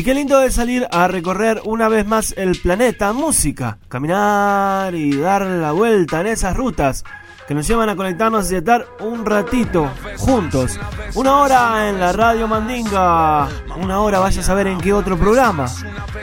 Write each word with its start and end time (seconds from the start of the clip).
Y 0.00 0.02
qué 0.02 0.14
lindo 0.14 0.40
es 0.40 0.54
salir 0.54 0.88
a 0.90 1.08
recorrer 1.08 1.60
una 1.62 1.86
vez 1.86 2.06
más 2.06 2.32
el 2.38 2.58
planeta 2.58 3.12
música, 3.12 3.76
caminar 3.86 4.94
y 4.94 5.14
dar 5.14 5.42
la 5.42 5.72
vuelta 5.72 6.22
en 6.22 6.28
esas 6.28 6.56
rutas 6.56 7.04
que 7.46 7.52
nos 7.52 7.68
llevan 7.68 7.90
a 7.90 7.96
conectarnos 7.96 8.50
y 8.50 8.54
estar 8.54 8.86
un 9.00 9.26
ratito 9.26 9.90
juntos. 10.16 10.80
Una 11.16 11.36
hora 11.40 11.90
en 11.90 12.00
la 12.00 12.12
radio 12.12 12.48
Mandinga, 12.48 13.46
una 13.76 14.00
hora 14.00 14.20
vaya 14.20 14.40
a 14.40 14.44
saber 14.44 14.68
en 14.68 14.78
qué 14.80 14.94
otro 14.94 15.18
programa. 15.18 15.66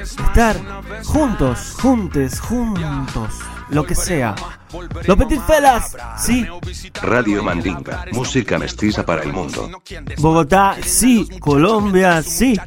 Estar 0.02 0.58
juntos, 1.04 1.76
juntes, 1.80 2.40
juntos, 2.40 3.32
lo 3.70 3.86
que 3.86 3.96
sea. 3.96 4.36
Los 5.06 5.18
Petit 5.18 5.42
Felas, 5.42 5.96
sí. 6.18 6.46
Radio 7.02 7.44
Mandinga, 7.44 8.06
música 8.12 8.58
mestiza 8.60 9.06
para 9.06 9.24
el 9.24 9.32
mundo. 9.32 9.70
Bogotá, 10.18 10.76
sí. 10.84 11.28
Colombia, 11.40 12.22
sí. 12.22 12.60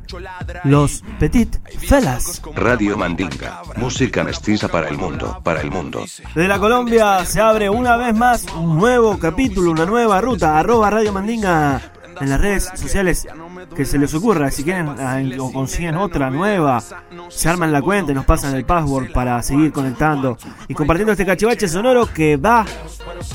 Los 0.64 1.02
Petit 1.18 1.58
Felas. 1.78 2.42
Radio 2.54 2.96
Mandinga, 2.96 3.62
música 3.76 4.24
mestiza 4.24 4.68
para 4.68 4.88
el 4.88 4.96
mundo, 4.96 5.40
para 5.44 5.60
el 5.60 5.70
mundo. 5.70 6.04
Desde 6.34 6.48
la 6.48 6.58
Colombia 6.58 7.24
se 7.24 7.40
abre 7.40 7.68
una 7.68 7.96
vez 7.96 8.14
más 8.14 8.46
un 8.54 8.78
nuevo 8.78 9.18
capítulo, 9.18 9.70
una 9.70 9.86
nueva 9.86 10.20
ruta, 10.20 10.58
arroba 10.58 10.90
Radio 10.90 11.12
Mandinga 11.12 11.80
en 12.20 12.28
las 12.28 12.40
redes 12.40 12.70
sociales 12.74 13.26
que 13.74 13.84
se 13.84 13.98
les 13.98 14.12
ocurra. 14.14 14.50
Si 14.50 14.64
quieren 14.64 14.88
ah, 14.88 15.20
o 15.38 15.52
consiguen 15.52 15.96
otra 15.96 16.30
nueva, 16.30 16.82
se 17.28 17.48
arman 17.48 17.72
la 17.72 17.82
cuenta 17.82 18.12
y 18.12 18.14
nos 18.14 18.24
pasan 18.24 18.54
el 18.54 18.64
password 18.64 19.12
para 19.12 19.42
seguir 19.42 19.72
conectando 19.72 20.36
y 20.68 20.74
compartiendo 20.74 21.12
este 21.12 21.26
cachivache 21.26 21.68
sonoro 21.68 22.06
que 22.06 22.36
va 22.36 22.64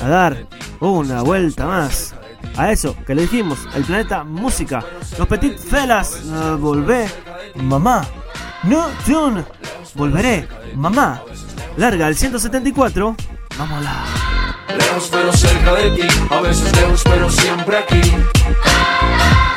a 0.01 0.07
dar 0.07 0.47
una 0.79 1.21
vuelta 1.21 1.65
más. 1.65 2.15
A 2.57 2.71
eso 2.71 2.95
que 3.05 3.15
le 3.15 3.23
dijimos, 3.23 3.67
el 3.75 3.83
planeta 3.83 4.23
música. 4.23 4.83
Los 5.17 5.27
Petit 5.27 5.57
Felas, 5.57 6.21
ah, 6.31 6.55
volvé, 6.59 7.07
mamá. 7.55 8.05
No 8.63 8.87
tune, 9.05 9.43
volveré, 9.93 10.47
mamá. 10.75 11.21
Larga 11.77 12.07
el 12.07 12.15
174, 12.15 13.15
vámonos. 13.57 13.85
Lejos 14.77 15.09
pero 15.11 15.33
cerca 15.33 15.73
de 15.73 15.91
ti, 15.91 16.07
a 16.29 16.41
veces 16.41 16.75
lejos 16.75 17.03
pero 17.03 17.29
siempre 17.29 17.77
aquí. 17.77 18.01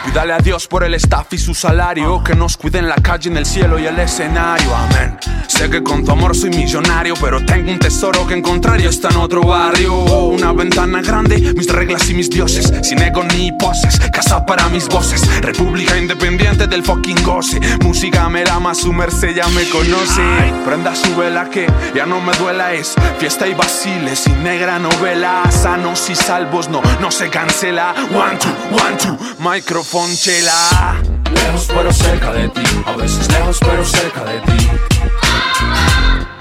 Y 0.08 0.10
dale 0.10 0.32
a 0.32 0.38
Dios 0.38 0.66
por 0.66 0.84
el 0.84 0.94
staff 0.94 1.34
y 1.34 1.38
su 1.38 1.54
salario, 1.54 2.24
que 2.24 2.34
nos 2.34 2.56
cuide 2.56 2.78
en 2.78 2.88
la 2.88 2.94
calle, 2.94 3.28
en 3.28 3.36
el 3.36 3.44
cielo 3.44 3.78
y 3.78 3.86
el 3.86 3.98
escenario, 3.98 4.74
amén. 4.74 5.18
Sé 5.48 5.68
que 5.68 5.82
con 5.82 6.02
tu 6.02 6.12
amor 6.12 6.34
soy 6.34 6.48
millonario, 6.50 7.14
pero 7.20 7.44
tengo 7.44 7.70
un 7.70 7.78
tesoro 7.78 8.26
que 8.26 8.34
encontrar 8.34 8.80
y 8.80 8.86
está 8.86 9.08
en 9.08 9.16
otro 9.16 9.42
barrio. 9.42 9.94
Una 9.94 10.52
ventana 10.52 11.02
grande, 11.02 11.52
mis 11.54 11.68
reglas 11.68 12.08
y 12.08 12.14
mis 12.14 12.30
dioses, 12.30 12.72
sin 12.82 13.00
ego 13.00 13.22
ni 13.24 13.52
poses, 13.52 13.98
casa 14.12 14.46
para 14.46 14.68
mis 14.68 14.88
voces, 14.88 15.20
república 15.42 15.98
independiente 15.98 16.66
del 16.66 16.82
fucking 16.82 17.22
goce. 17.24 17.60
Música 17.82 18.28
me 18.30 18.44
la 18.44 18.58
más 18.60 18.78
su 18.78 18.92
merced 18.92 19.34
ya 19.34 19.48
me 19.48 19.68
conoce. 19.68 20.22
Prenda 20.64 20.94
su 20.94 21.14
vela 21.16 21.50
que 21.50 21.66
ya 21.94 22.06
no 22.06 22.20
me 22.20 22.34
duela, 22.36 22.72
es 22.72 22.94
fiesta 23.18 23.46
y 23.46 23.54
vaciles 23.54 24.26
y 24.26 24.30
negra 24.30 24.78
novela. 24.78 25.42
Sanos 25.50 26.08
y 26.08 26.14
salvos, 26.14 26.68
no, 26.68 26.80
no 27.00 27.10
se 27.10 27.28
cancela. 27.28 27.94
One, 28.10 28.38
two, 28.38 28.74
one, 28.74 28.96
two, 28.96 29.18
microphone 29.40 29.97
Lejos 31.34 31.66
pero 31.74 31.92
cerca 31.92 32.32
de 32.32 32.48
ti, 32.50 32.62
a 32.86 32.92
veces 32.92 33.28
lejos 33.32 33.58
pero 33.58 33.84
cerca 33.84 34.22
de 34.22 34.38
ti. 34.42 34.68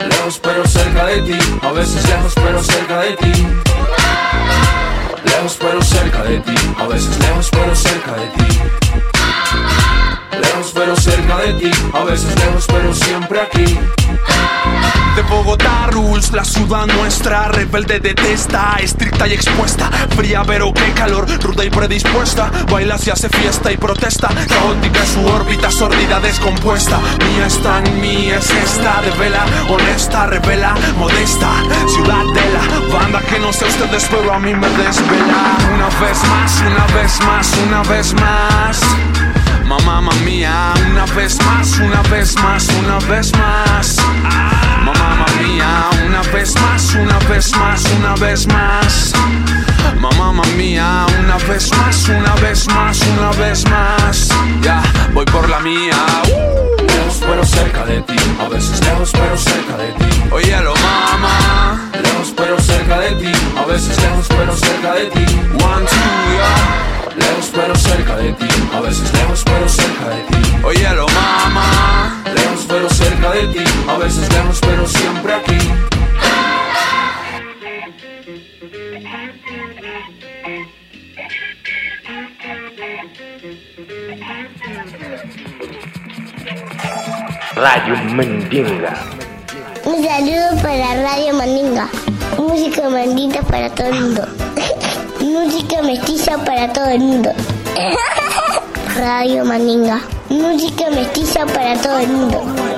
Lejos 0.08 0.40
pero 0.44 0.68
cerca 0.68 1.06
de 1.08 1.22
ti, 1.24 1.40
a 1.64 1.72
veces 1.72 2.08
lejos 2.08 2.34
pero 2.36 2.64
cerca 2.64 3.00
de 3.00 3.16
ti. 3.18 3.48
Lejos 5.26 5.58
pero 5.60 5.82
cerca 5.82 6.22
de 6.22 6.40
ti, 6.40 6.56
a 6.80 6.86
veces 6.86 7.18
lejos 7.18 7.50
pero 7.50 7.76
cerca 7.76 8.14
de 8.14 8.28
ti. 8.28 8.60
Lejos 10.40 10.72
pero 10.76 10.96
cerca 10.96 11.38
de 11.38 11.54
ti, 11.54 11.72
a 11.94 12.04
veces 12.04 12.36
lejos 12.36 12.66
pero 12.68 12.94
siempre 12.94 13.42
aquí. 13.42 13.80
De 15.18 15.24
Bogotá 15.24 15.88
rules, 15.90 16.32
la 16.32 16.46
ciudad 16.46 16.86
nuestra, 16.86 17.48
rebelde 17.48 18.00
detesta, 18.00 18.78
estricta 18.80 19.28
y 19.28 19.34
expuesta, 19.34 19.90
fría 20.16 20.44
pero 20.46 20.72
qué 20.72 20.94
calor, 20.94 21.26
ruda 21.42 21.66
y 21.66 21.72
predispuesta, 21.72 22.52
baila 22.70 23.00
si 23.00 23.10
hace 23.10 23.28
fiesta 23.28 23.72
y 23.72 23.78
protesta, 23.78 24.28
caótica 24.48 25.04
su 25.08 25.26
órbita, 25.26 25.72
sordida, 25.72 26.20
descompuesta, 26.20 27.00
mía 27.00 27.48
es 27.48 27.60
tan 27.64 28.00
mía 28.00 28.38
es 28.38 28.52
esta, 28.52 29.02
de 29.02 29.10
vela, 29.18 29.44
honesta, 29.68 30.28
revela, 30.28 30.76
modesta, 31.00 31.50
ciudadela, 31.88 32.62
banda 32.94 33.20
que 33.22 33.40
no 33.40 33.52
sé 33.52 33.66
ustedes 33.66 34.08
pero 34.12 34.32
a 34.32 34.38
mí 34.38 34.54
me 34.54 34.70
desvela, 34.70 35.58
una 35.74 35.88
vez 36.00 36.24
más, 36.26 36.62
una 36.62 36.86
vez 36.94 37.20
más, 37.26 37.58
una 37.66 37.82
vez 37.82 38.14
más. 38.14 39.07
Mamá, 39.68 40.00
mía, 40.24 40.74
una 40.90 41.06
vez 41.08 41.38
más, 41.44 41.78
una 41.80 42.02
vez 42.04 42.34
más, 42.38 42.70
una 42.70 43.00
vez 43.00 43.34
más. 43.34 43.98
Mamá, 44.86 45.26
mía, 45.42 45.90
una 46.06 46.22
vez 46.32 46.56
más, 46.56 46.96
una 46.96 47.20
vez 47.28 47.52
más, 47.58 47.84
una 48.00 48.16
vez 48.16 48.48
más. 48.48 49.12
Mamá, 50.00 50.32
mamá 50.32 50.44
mía, 50.56 51.06
una 51.20 51.36
vez 51.50 51.70
más, 51.78 52.08
una 52.08 52.34
vez 52.36 52.66
más, 52.70 53.02
una 53.18 53.32
vez 53.32 53.70
más. 53.70 54.30
Ya, 54.62 54.82
voy 55.14 55.26
por 55.26 55.50
la 55.50 55.60
mía. 55.60 55.98
Lejos 56.88 57.22
pero 57.28 57.44
cerca 57.44 57.84
de 57.84 58.02
ti, 58.04 58.16
a 58.40 58.48
veces 58.48 58.80
lejos 58.86 59.12
pero 59.12 59.38
cerca 59.38 59.76
de 59.76 59.92
ti. 59.92 60.24
Oye, 60.32 60.62
lo 60.62 60.74
mamá. 60.76 61.92
Lejos 62.02 62.34
pero 62.38 62.58
cerca 62.58 63.00
de 63.00 63.12
ti, 63.16 63.32
a 63.58 63.66
veces 63.66 64.02
lejos 64.02 64.28
pero 64.30 64.56
cerca 64.56 64.94
de 64.94 65.08
ti. 65.08 65.26
One, 65.62 65.86
two, 65.86 65.98
yeah. 66.32 66.97
Lejos 67.18 67.52
pero 67.54 67.76
cerca 67.76 68.16
de 68.18 68.34
ti, 68.34 68.48
a 68.74 68.80
veces 68.82 69.14
lejos 69.14 69.44
pero 69.46 69.70
cerca 69.70 70.10
de 70.10 70.22
ti. 70.24 70.58
Oye, 70.64 70.90
lo 70.96 71.08
mamá. 71.08 72.24
Lejos 72.34 72.66
pero 72.68 72.90
cerca 72.90 73.32
de 73.32 73.48
ti, 73.48 73.64
a 73.88 73.98
veces 73.98 74.32
lejos 74.34 74.60
pero 74.62 74.88
siempre 74.88 75.34
aquí. 75.34 75.58
Radio 87.56 87.96
Mendinga. 88.14 88.94
Un 89.84 90.04
saludo 90.04 90.62
para 90.62 91.02
Radio 91.02 91.34
Mandinga. 91.34 91.90
Música 92.38 92.90
maldita 92.90 93.42
para 93.42 93.70
todo 93.74 93.88
el 93.88 93.94
mundo. 93.96 94.47
Música 95.58 95.82
mestiza 95.82 96.38
para 96.46 96.72
todo 96.72 96.86
el 96.86 97.00
mundo. 97.00 97.32
Radio 98.96 99.44
Mandinga. 99.44 100.02
Música 100.30 100.92
mestiza 100.92 101.48
para 101.48 101.74
todo 101.82 101.98
el 101.98 102.10
mundo. 102.10 102.77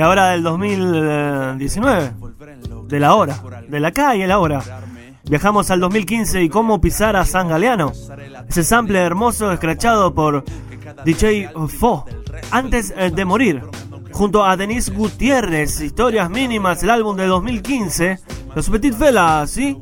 Y 0.00 0.02
ahora 0.02 0.30
del 0.30 0.42
2019, 0.42 2.12
de 2.88 3.00
la 3.00 3.14
hora, 3.14 3.38
de 3.68 3.80
la 3.80 3.88
acá 3.88 4.16
y 4.16 4.22
el 4.22 4.30
ahora. 4.30 4.62
Viajamos 5.24 5.70
al 5.70 5.80
2015 5.80 6.42
y 6.42 6.48
cómo 6.48 6.80
pisar 6.80 7.16
a 7.16 7.26
San 7.26 7.48
Galeano. 7.48 7.92
Ese 8.48 8.64
sample 8.64 8.98
hermoso 8.98 9.52
escrachado 9.52 10.14
por 10.14 10.42
DJ 11.04 11.50
Fo, 11.68 12.06
antes 12.50 12.94
eh, 12.96 13.10
de 13.10 13.24
morir. 13.26 13.60
Junto 14.10 14.42
a 14.42 14.56
Denise 14.56 14.90
Gutiérrez, 14.90 15.82
Historias 15.82 16.30
Mínimas, 16.30 16.82
el 16.82 16.88
álbum 16.88 17.14
de 17.18 17.26
2015. 17.26 18.20
Los 18.54 18.70
Petit 18.70 18.94
Fellas, 18.94 19.50
¿sí? 19.50 19.76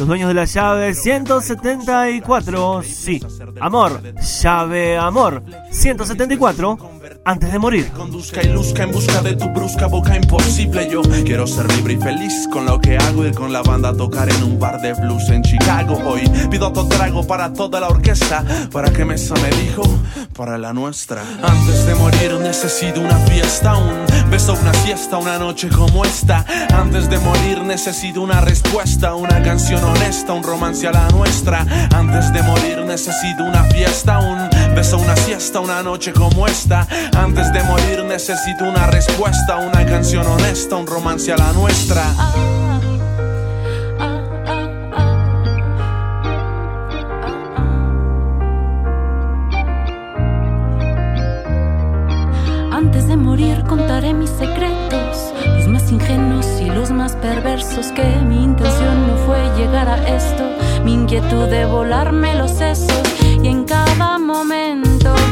Los 0.00 0.08
dueños 0.08 0.26
de 0.26 0.34
la 0.34 0.46
llave 0.46 0.94
174, 0.94 2.82
sí. 2.82 3.20
Amor, 3.60 4.02
llave 4.42 4.98
amor 4.98 5.44
174, 5.70 6.99
antes 7.24 7.52
de 7.52 7.58
morir. 7.58 7.90
conduzca 7.92 8.42
y 8.42 8.48
luzca 8.48 8.82
en 8.84 8.92
busca 8.92 9.20
de 9.22 9.36
tu 9.36 9.48
brusca 9.50 9.86
boca 9.86 10.16
imposible. 10.16 10.88
Yo 10.90 11.02
quiero 11.24 11.46
ser 11.46 11.70
libre 11.74 11.94
y 11.94 11.96
feliz 11.96 12.48
con 12.52 12.64
lo 12.64 12.80
que 12.80 12.96
hago, 12.96 13.24
ir 13.24 13.34
con 13.34 13.52
la 13.52 13.62
banda 13.62 13.94
tocar 13.94 14.28
en 14.28 14.42
un 14.42 14.58
bar 14.58 14.80
de 14.80 14.92
blues 14.94 15.28
en 15.30 15.42
Chicago. 15.42 16.00
Hoy 16.04 16.22
pido 16.50 16.68
otro 16.68 16.86
trago 16.88 17.26
para 17.26 17.52
toda 17.52 17.80
la 17.80 17.88
orquesta, 17.88 18.44
para 18.72 18.90
que 18.90 19.04
Mesa 19.04 19.34
me 19.34 19.50
dijo, 19.62 19.82
para 20.36 20.58
la 20.58 20.72
nuestra. 20.72 21.22
Antes 21.42 21.86
de 21.86 21.94
morir 21.94 22.32
necesito 22.40 23.00
una 23.00 23.16
fiesta, 23.26 23.76
un 23.76 24.30
beso, 24.30 24.54
una 24.60 24.74
siesta, 24.74 25.18
una 25.18 25.38
noche 25.38 25.68
como 25.68 26.04
esta. 26.04 26.44
Antes 26.74 27.08
de 27.10 27.18
morir 27.18 27.62
necesito 27.62 28.22
una 28.22 28.40
respuesta, 28.40 29.14
una 29.14 29.42
canción 29.42 29.82
honesta, 29.84 30.32
un 30.32 30.42
romance 30.42 30.86
a 30.86 30.92
la 30.92 31.08
nuestra. 31.08 31.66
Antes 31.94 32.32
de 32.32 32.42
morir 32.42 32.84
necesito 32.86 33.44
una 33.44 33.64
fiesta, 33.64 34.18
un 34.18 34.48
beso, 34.74 34.98
una 34.98 35.16
siesta, 35.16 35.60
una 35.60 35.82
noche 35.82 36.12
como 36.12 36.46
esta. 36.46 36.86
Antes 37.16 37.52
de 37.52 37.62
morir 37.62 38.04
necesito 38.04 38.64
una 38.64 38.86
respuesta, 38.86 39.56
una 39.56 39.84
canción 39.86 40.26
honesta, 40.26 40.76
un 40.76 40.86
romance 40.86 41.32
a 41.32 41.36
la 41.36 41.52
nuestra. 41.52 42.04
Antes 52.72 53.08
de 53.08 53.16
morir 53.16 53.64
contaré 53.68 54.14
mis 54.14 54.30
secretos, 54.30 55.32
los 55.56 55.68
más 55.68 55.90
ingenuos 55.90 56.46
y 56.60 56.66
los 56.66 56.90
más 56.90 57.14
perversos, 57.16 57.88
que 57.92 58.04
mi 58.26 58.42
intención 58.42 59.06
no 59.06 59.16
fue 59.26 59.38
llegar 59.56 59.88
a 59.88 60.08
esto, 60.08 60.44
mi 60.84 60.94
inquietud 60.94 61.46
de 61.48 61.66
volarme 61.66 62.34
los 62.36 62.52
sesos 62.52 63.09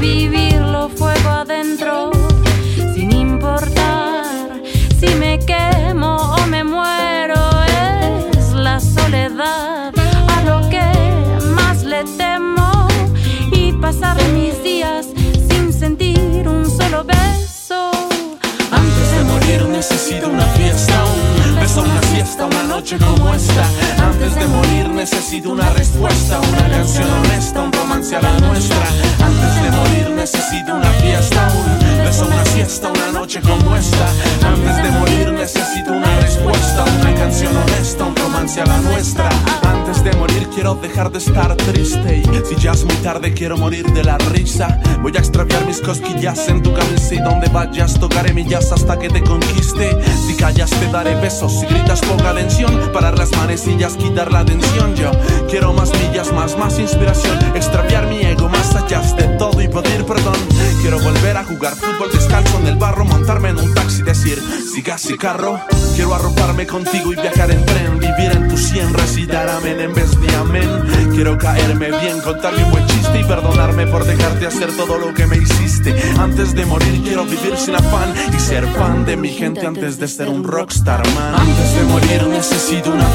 vivirlo 0.01 0.89
fuego 0.89 1.29
adentro, 1.31 2.11
sin 2.95 3.13
importar 3.13 4.25
si 4.99 5.07
me 5.17 5.39
quemo 5.39 6.17
o 6.17 6.47
me 6.47 6.65
muero, 6.65 7.41
es 7.67 8.53
la 8.53 8.81
soledad 8.81 9.93
a 10.37 10.43
lo 10.45 10.69
que 10.69 10.83
más 11.55 11.85
le 11.85 12.05
temo 12.17 12.89
y 13.53 13.73
pasar 13.73 14.17
mis 14.35 14.63
días 14.63 15.07
sin 15.49 15.73
sentir 15.73 16.49
un 16.49 16.69
solo 16.69 17.05
beso. 17.05 17.91
Antes 18.71 19.11
de 19.13 19.25
morir 19.25 19.69
necesito 19.69 20.29
una 20.29 20.47
fiesta, 20.59 21.05
un 21.05 21.55
beso, 21.61 21.83
una 21.83 22.01
fiesta, 22.13 22.47
una 22.47 22.63
noche 22.65 22.99
como 22.99 23.35
esta. 23.35 23.98
Antes 24.21 24.35
de 24.35 24.49
morir 24.49 24.89
necesito 24.89 25.53
una 25.53 25.71
respuesta, 25.71 26.41
una 26.41 26.69
canción 26.69 27.09
honesta, 27.09 27.63
un 27.63 27.73
romance 27.73 28.17
a 28.17 28.21
la 28.21 28.37
nuestra. 28.41 28.89
Antes 29.25 29.63
de 29.63 29.71
morir 29.71 30.11
necesito 30.11 30.75
una 30.75 30.91
fiesta, 30.95 31.49
un 31.55 32.05
beso, 32.05 32.27
una 32.27 32.45
siesta, 32.47 32.91
una 32.91 33.13
noche 33.13 33.41
como 33.41 33.77
esta. 33.77 34.09
Antes 34.45 34.77
de 34.83 34.91
morir 34.91 35.33
necesito 35.33 35.93
una 35.93 36.19
respuesta, 36.19 36.85
una 37.01 37.15
canción 37.15 37.57
honesta, 37.57 38.05
un 38.05 38.17
romance 38.17 38.61
a 38.61 38.67
la 38.67 38.79
nuestra. 38.79 39.29
Antes 39.63 40.03
de 40.03 40.13
morir 40.17 40.49
quiero 40.53 40.75
dejar 40.75 41.13
de 41.13 41.19
estar 41.19 41.55
triste 41.55 42.19
y 42.19 42.45
si 42.45 42.57
ya 42.57 42.73
es 42.73 42.85
muy 42.85 42.97
tarde 42.97 43.33
quiero 43.33 43.57
morir 43.57 43.87
de 43.93 44.03
la 44.03 44.19
risa. 44.19 44.81
Voy 45.01 45.13
a 45.17 45.21
extraviar 45.21 45.65
mis 45.65 45.81
cosquillas 45.81 46.49
en 46.49 46.61
tu 46.61 46.75
camisa 46.75 47.15
y 47.15 47.19
donde 47.19 47.49
vayas 47.51 47.95
tocaré 48.01 48.35
millas 48.35 48.73
hasta 48.73 48.99
que 48.99 49.09
te 49.09 49.23
conquiste. 49.23 49.97
Si 50.27 50.35
callas 50.35 50.71
te 50.71 50.91
daré 50.91 51.15
besos, 51.21 51.61
si 51.61 51.67
gritas 51.67 52.01
ponga 52.01 52.31
atención, 52.31 52.91
parar 52.93 53.17
las 53.17 53.31
manecillas, 53.37 53.97
quitar 54.09 54.33
la 54.33 54.45
tensión. 54.45 54.95
Yo 54.95 55.11
quiero 55.49 55.73
más 55.73 55.91
millas, 55.93 56.33
más, 56.33 56.57
más 56.57 56.79
inspiración, 56.79 57.39
extraviar 57.55 58.07
mi 58.07 58.21
ego 58.21 58.49
más 58.49 58.75
allá 58.75 59.01
de 59.17 59.25
todo 59.39 59.61
y 59.61 59.69
pedir 59.69 60.05
perdón. 60.05 60.37
Quiero 60.81 60.99
volver 61.01 61.37
a 61.37 61.45
jugar 61.45 61.75
fútbol 61.75 62.11
descalzo 62.13 62.59
en 62.59 62.69
el 62.69 62.77
barro, 62.77 63.05
montarme 63.05 63.51
en 63.51 63.59
un 63.59 63.75
taxi, 63.75 64.03
decir 64.03 64.43
siga 64.73 64.99
si 64.99 65.17
carro. 65.17 65.61
Quiero 65.95 66.15
arroparme 66.15 66.67
contigo 66.67 67.13
y 67.13 67.17
viajar 67.17 67.51
en 67.51 67.65
tren, 67.67 67.99
vivir 67.99 68.33
en 68.33 68.49
tu 68.49 68.57
sien, 68.57 68.93
recitar 68.95 69.49
amén 69.49 69.81
en 69.81 69.93
vez 69.95 70.19
de 70.21 70.35
amén. 70.37 70.69
Quiero 71.13 71.37
caerme 71.37 71.91
bien, 71.91 72.21
contarme 72.21 72.63
un 72.65 72.71
buen 72.71 72.87
chiste 72.87 73.21
y 73.21 73.25
perdonarme 73.25 73.87
por 73.89 74.05
dejarte 74.05 74.47
hacer 74.47 74.71
todo 74.77 74.99
lo 74.99 75.13
que 75.13 75.27
me 75.27 75.37
hiciste. 75.37 75.95
Antes 76.19 76.55
de 76.55 76.65
morir 76.65 77.03
quiero 77.03 77.25
vivir 77.25 77.57
sin 77.57 77.75
afán 77.75 78.15
y 78.33 78.39
ser 78.39 78.67
fan 78.69 79.05
de 79.05 79.17
mi 79.17 79.31
gente 79.31 79.67
antes 79.67 79.99
de 79.99 80.07
ser 80.07 80.29
un 80.29 80.45
rockstar 80.45 81.05
man. 81.15 81.35
Antes 81.35 81.75
de 81.75 81.83
morir 81.83 82.27
necesito 82.29 82.91
una 82.91 83.08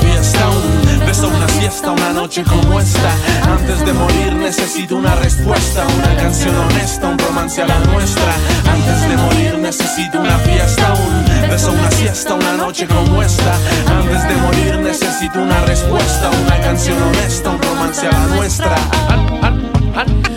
una 1.91 2.13
noche 2.13 2.43
como 2.43 2.79
esta. 2.79 3.11
Antes 3.43 3.85
de 3.85 3.93
morir 3.93 4.33
necesito 4.35 4.95
una 4.95 5.15
respuesta, 5.15 5.85
una 5.97 6.15
canción 6.15 6.55
honesta, 6.55 7.07
un 7.07 7.17
romance 7.17 7.61
a 7.61 7.67
la 7.67 7.79
nuestra. 7.79 8.33
Antes 8.71 9.09
de 9.09 9.17
morir 9.17 9.57
necesito 9.57 10.19
una 10.19 10.37
fiesta, 10.39 10.93
un 10.93 11.49
beso, 11.49 11.71
una 11.71 11.91
siesta, 11.91 12.33
una 12.35 12.53
noche 12.53 12.87
como 12.87 13.21
esta. 13.21 13.55
Antes 13.87 14.27
de 14.27 14.35
morir 14.35 14.79
necesito 14.79 15.41
una 15.41 15.59
respuesta, 15.65 16.29
una 16.45 16.59
canción 16.61 17.01
honesta, 17.01 17.49
un 17.49 17.61
romance 17.61 18.07
a 18.07 18.11
la 18.11 18.27
nuestra. 18.35 18.75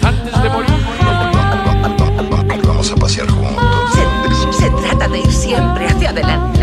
Antes 0.03 0.43
de 0.43 0.50
morir. 0.50 0.76
Vamos 2.67 2.91
a 2.91 2.97
pasear 2.97 3.29
juntos. 3.31 3.65
Se, 4.53 4.65
se 4.65 4.71
trata 4.71 5.09
de 5.09 5.19
ir 5.21 5.33
siempre 5.33 5.87
hacia 5.87 6.11
adelante. 6.11 6.55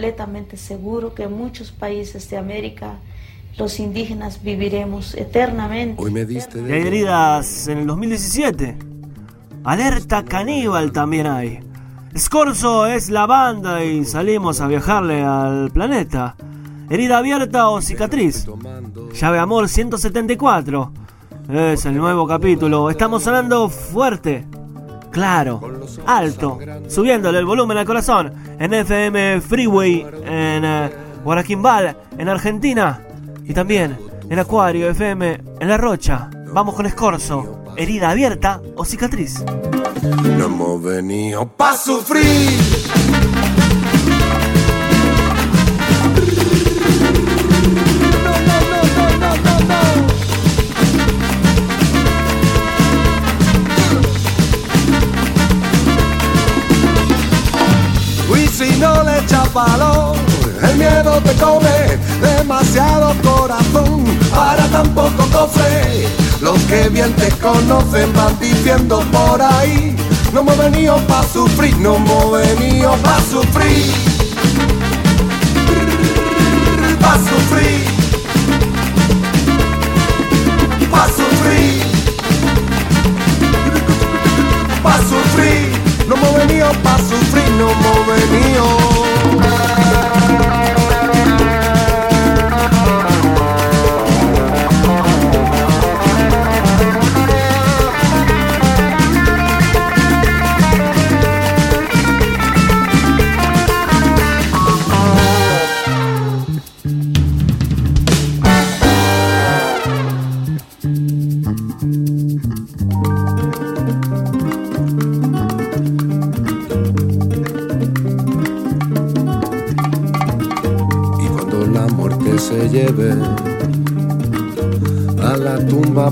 Completamente 0.00 0.56
seguro 0.56 1.14
que 1.14 1.24
en 1.24 1.32
muchos 1.34 1.72
países 1.72 2.30
de 2.30 2.38
América 2.38 2.94
los 3.58 3.78
indígenas 3.78 4.42
viviremos 4.42 5.14
eternamente. 5.14 6.02
Hoy 6.02 6.10
me 6.10 6.24
diste 6.24 6.58
Y 6.58 6.72
hay 6.72 6.86
heridas 6.86 7.68
en 7.68 7.78
el 7.78 7.86
2017. 7.86 8.78
Alerta 9.62 10.24
caníbal 10.24 10.90
también 10.92 11.26
hay. 11.26 11.60
Scorzo 12.16 12.86
es 12.86 13.10
la 13.10 13.26
banda 13.26 13.84
y 13.84 14.06
salimos 14.06 14.62
a 14.62 14.68
viajarle 14.68 15.22
al 15.22 15.70
planeta. 15.70 16.34
Herida 16.88 17.18
abierta 17.18 17.68
o 17.68 17.82
cicatriz. 17.82 18.46
Llave 19.12 19.38
Amor 19.38 19.68
174. 19.68 20.92
Es 21.52 21.84
el 21.84 21.94
nuevo 21.94 22.26
capítulo. 22.26 22.88
Estamos 22.88 23.24
sonando 23.24 23.68
fuerte. 23.68 24.46
Claro. 25.10 25.60
Alto. 26.06 26.58
Subiéndole 26.88 27.38
el 27.38 27.44
volumen 27.44 27.78
al 27.78 27.86
corazón. 27.86 28.32
En 28.58 28.74
FM 28.74 29.40
Freeway. 29.40 30.06
En 30.24 30.64
eh, 30.64 30.90
Guaraquimbal. 31.24 31.96
En 32.16 32.28
Argentina. 32.28 33.00
Y 33.44 33.54
también 33.54 33.98
en 34.28 34.38
Acuario 34.38 34.88
FM. 34.90 35.40
En 35.60 35.68
La 35.68 35.76
Rocha. 35.76 36.30
Vamos 36.52 36.74
con 36.74 36.86
Escorzo. 36.86 37.64
Herida 37.76 38.10
abierta 38.10 38.60
o 38.76 38.84
cicatriz. 38.84 39.44
No 40.36 40.46
hemos 40.46 40.82
venido 40.82 41.46
pa' 41.48 41.76
sufrir. 41.76 42.58
El 60.62 60.76
miedo 60.76 61.20
te 61.22 61.32
come 61.34 61.98
demasiado 62.20 63.14
corazón 63.22 64.04
para 64.30 64.66
tan 64.68 64.88
poco 64.94 65.24
cofre. 65.32 66.08
Los 66.40 66.58
que 66.62 66.88
bien 66.88 67.12
te 67.14 67.28
conocen 67.38 68.12
van 68.14 68.38
diciendo 68.40 69.04
por 69.12 69.40
ahí, 69.40 69.96
no 70.32 70.40
hemos 70.40 70.58
venido 70.58 70.96
pa' 71.06 71.22
sufrir, 71.22 71.76
no 71.78 71.96
hemos 71.96 72.32
venido 72.32 72.92
pa' 73.02 73.20
sufrir. 73.20 73.92
Pa' 77.00 77.18
sufrir. 77.18 77.84
Pa' 80.90 81.08
sufrir. 81.08 81.82
Pa' 84.82 84.98
sufrir. 84.98 85.80
No 86.08 86.16
hemos 86.16 86.34
venido 86.34 86.72
pa' 86.82 86.98
sufrir, 86.98 87.50
no 87.58 87.70
hemos 87.70 88.06
venido. 88.06 89.19
Y 89.42 89.89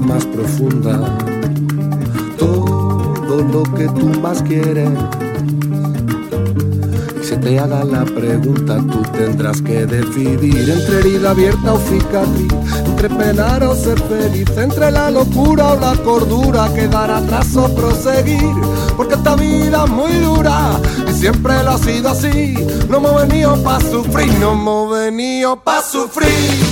más 0.09 0.25
profunda, 0.25 1.19
todo 2.39 3.43
lo 3.53 3.63
que 3.75 3.85
tú 3.89 4.09
más 4.21 4.43
quieres. 4.43 4.89
Y 7.21 7.27
se 7.27 7.37
te 7.37 7.59
haga 7.59 7.85
la 7.85 8.07
pregunta, 8.07 8.79
tú 8.91 9.03
tendrás 9.13 9.61
que 9.61 9.85
decidir 9.85 10.71
entre 10.71 11.01
herida 11.01 11.31
abierta 11.33 11.75
o 11.75 11.79
cicatriz, 11.79 12.53
entre 12.87 13.11
penar 13.11 13.63
o 13.65 13.75
ser 13.75 14.01
feliz, 14.01 14.49
entre 14.57 14.91
la 14.91 15.11
locura 15.11 15.75
o 15.75 15.79
la 15.79 15.95
cordura, 16.03 16.73
quedar 16.73 17.11
atrás 17.11 17.55
o 17.55 17.69
proseguir, 17.75 18.57
porque 18.97 19.15
esta 19.15 19.37
vida 19.37 19.85
es 19.85 19.91
muy 19.91 20.13
dura 20.13 20.81
y 21.07 21.13
siempre 21.13 21.63
lo 21.63 21.73
ha 21.73 21.79
sido 21.79 22.09
así. 22.09 22.55
No 22.89 22.97
hemos 22.97 23.29
venido 23.29 23.63
pa' 23.63 23.81
sufrir, 23.81 24.33
no 24.39 24.53
hemos 24.53 24.91
venido 24.91 25.63
pa' 25.63 25.83
sufrir. 25.83 26.68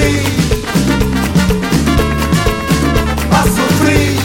Sufrir. 0.00 0.22
Pa' 3.30 3.44
sufrir. 3.56 4.16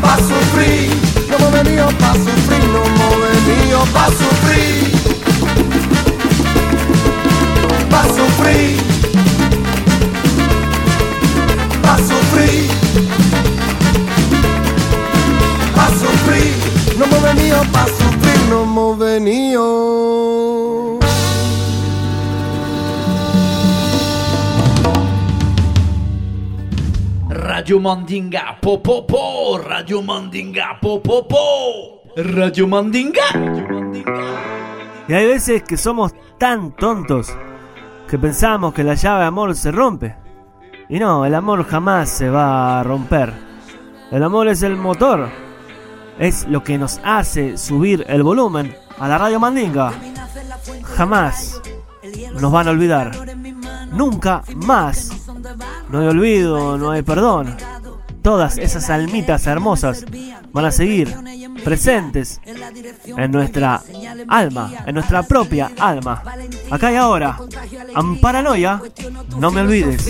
Pa' 0.00 0.18
sufrir. 0.18 0.90
No 1.28 1.36
hemos 1.36 1.52
venido 1.52 1.88
pa' 1.98 2.14
sufrir, 2.14 2.64
no 2.72 2.80
hemos 2.84 3.14
venido 3.46 3.80
pa' 3.92 4.10
sufrir. 4.20 4.92
Pa' 7.90 8.06
sufrir. 8.16 8.76
Pa' 11.82 11.98
sufrir. 11.98 12.68
Pa' 15.74 15.90
sufrir. 16.00 16.54
No 16.96 17.04
hemos 17.06 17.22
venido 17.22 17.58
pa' 17.72 17.86
sufrir, 17.86 18.40
no 18.48 18.62
hemos 18.62 18.98
venido. 18.98 20.67
Radio 27.58 27.80
Mandinga, 27.80 28.56
po 28.60 28.80
po 28.80 29.58
Radio 29.58 30.00
Mandinga, 30.00 30.78
po 30.80 31.02
po 31.02 31.26
po, 31.26 32.04
Radio 32.14 32.68
Mandinga. 32.68 33.34
Y 35.08 35.12
hay 35.12 35.26
veces 35.26 35.64
que 35.64 35.76
somos 35.76 36.14
tan 36.38 36.76
tontos 36.76 37.36
que 38.06 38.16
pensamos 38.16 38.72
que 38.72 38.84
la 38.84 38.94
llave 38.94 39.22
de 39.22 39.26
amor 39.26 39.56
se 39.56 39.72
rompe. 39.72 40.14
Y 40.88 41.00
no, 41.00 41.26
el 41.26 41.34
amor 41.34 41.64
jamás 41.64 42.10
se 42.10 42.30
va 42.30 42.78
a 42.78 42.84
romper. 42.84 43.32
El 44.12 44.22
amor 44.22 44.46
es 44.46 44.62
el 44.62 44.76
motor. 44.76 45.28
Es 46.16 46.46
lo 46.46 46.62
que 46.62 46.78
nos 46.78 47.00
hace 47.02 47.58
subir 47.58 48.04
el 48.06 48.22
volumen 48.22 48.72
a 49.00 49.08
la 49.08 49.18
radio 49.18 49.40
Mandinga. 49.40 49.94
Jamás 50.96 51.60
nos 52.40 52.52
van 52.52 52.68
a 52.68 52.70
olvidar. 52.70 53.10
Nunca 53.90 54.44
más. 54.54 55.27
No 55.88 56.00
hay 56.00 56.06
olvido, 56.06 56.78
no 56.78 56.90
hay 56.90 57.02
perdón. 57.02 57.56
Todas 58.22 58.58
esas 58.58 58.90
almitas 58.90 59.46
hermosas 59.46 60.04
van 60.52 60.64
a 60.64 60.70
seguir 60.70 61.14
presentes 61.64 62.40
en 63.04 63.30
nuestra 63.30 63.82
alma, 64.28 64.72
en 64.86 64.94
nuestra 64.94 65.22
propia 65.22 65.70
alma. 65.78 66.22
Acá 66.70 66.92
y 66.92 66.96
ahora, 66.96 67.38
Amparanoia, 67.94 68.82
no 69.38 69.50
me 69.50 69.60
olvides. 69.60 70.06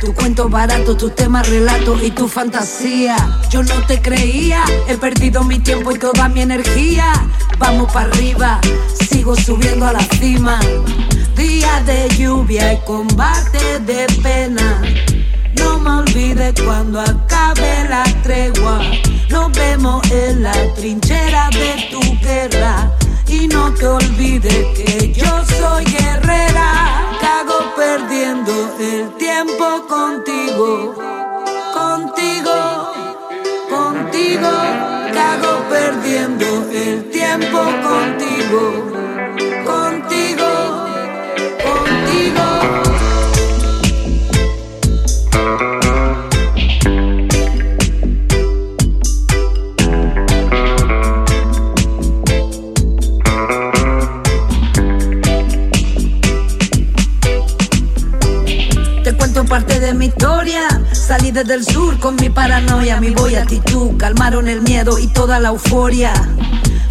Tu 0.00 0.14
cuento 0.14 0.48
barato, 0.48 0.96
tus 0.96 1.14
temas, 1.14 1.48
relatos 1.48 2.02
y 2.02 2.10
tu 2.10 2.28
fantasía. 2.28 3.16
Yo 3.50 3.62
no 3.62 3.74
te 3.86 4.00
creía, 4.00 4.62
he 4.86 4.96
perdido 4.96 5.42
mi 5.42 5.58
tiempo 5.58 5.92
y 5.92 5.98
toda 5.98 6.28
mi 6.28 6.42
energía. 6.42 7.12
Vamos 7.58 7.92
para 7.92 8.10
arriba, 8.10 8.60
sigo 9.10 9.34
subiendo 9.34 9.86
a 9.86 9.92
la 9.92 10.00
cima. 10.00 10.60
Día 11.40 11.82
de 11.86 12.06
lluvia 12.18 12.74
y 12.74 12.76
combate 12.84 13.78
de 13.86 14.06
pena. 14.22 14.82
No 15.56 15.78
me 15.78 15.90
olvides 16.02 16.52
cuando 16.62 17.00
acabe 17.00 17.88
la 17.88 18.04
tregua. 18.22 18.78
Nos 19.30 19.50
vemos 19.52 20.02
en 20.10 20.42
la 20.42 20.52
trinchera 20.74 21.48
de 21.48 21.88
tu 21.90 22.02
guerra. 22.20 22.94
Y 23.26 23.48
no 23.48 23.72
te 23.72 23.86
olvides 23.86 24.66
que 24.76 25.14
yo 25.14 25.42
soy 25.58 25.86
guerrera. 25.86 27.08
Cago 27.22 27.74
perdiendo 27.74 28.52
el 28.78 29.08
tiempo 29.16 29.86
contigo. 29.88 30.94
Contigo, 31.72 32.92
contigo. 33.70 34.50
Cago 35.14 35.64
perdiendo 35.70 36.70
el 36.70 37.10
tiempo. 37.10 37.60
Contigo, 37.82 38.89
mi 60.00 60.06
historia. 60.06 60.66
Salí 60.92 61.30
desde 61.30 61.52
el 61.52 61.62
sur 61.62 61.98
con 62.00 62.16
mi 62.16 62.30
paranoia, 62.30 62.98
mi 63.00 63.10
voy 63.10 63.34
actitud. 63.34 63.98
Calmaron 63.98 64.48
el 64.48 64.62
miedo 64.62 64.98
y 64.98 65.06
toda 65.08 65.38
la 65.38 65.50
euforia. 65.50 66.14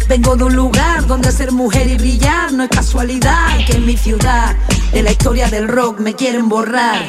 Vengo 0.08 0.36
de 0.36 0.44
un 0.44 0.54
lugar 0.54 1.04
donde 1.08 1.32
ser 1.32 1.50
mujer 1.50 1.88
y 1.88 1.96
brillar 1.96 2.52
no 2.52 2.62
es 2.62 2.70
casualidad. 2.70 3.58
Que 3.66 3.78
en 3.78 3.84
mi 3.84 3.96
ciudad, 3.96 4.54
de 4.92 5.02
la 5.02 5.10
historia 5.10 5.48
del 5.48 5.66
rock, 5.66 5.98
me 5.98 6.14
quieren 6.14 6.48
borrar. 6.48 7.02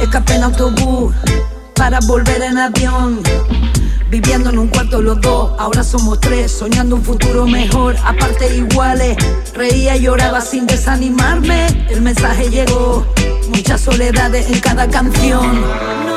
Escapé 0.00 0.36
en 0.36 0.44
autobús 0.44 1.14
para 1.74 2.00
volver 2.00 2.40
en 2.40 2.56
avión. 2.56 3.20
Viviendo 4.10 4.50
en 4.50 4.58
un 4.58 4.66
cuarto 4.66 5.00
los 5.00 5.20
dos, 5.20 5.52
ahora 5.56 5.84
somos 5.84 6.18
tres, 6.18 6.50
soñando 6.50 6.96
un 6.96 7.04
futuro 7.04 7.46
mejor, 7.46 7.94
aparte 8.04 8.56
iguales. 8.56 9.16
Reía 9.54 9.96
y 9.96 10.02
lloraba 10.02 10.40
sin 10.40 10.66
desanimarme, 10.66 11.86
el 11.88 12.00
mensaje 12.00 12.50
llegó, 12.50 13.06
muchas 13.50 13.80
soledades 13.80 14.50
en 14.50 14.58
cada 14.58 14.88
canción. 14.88 16.09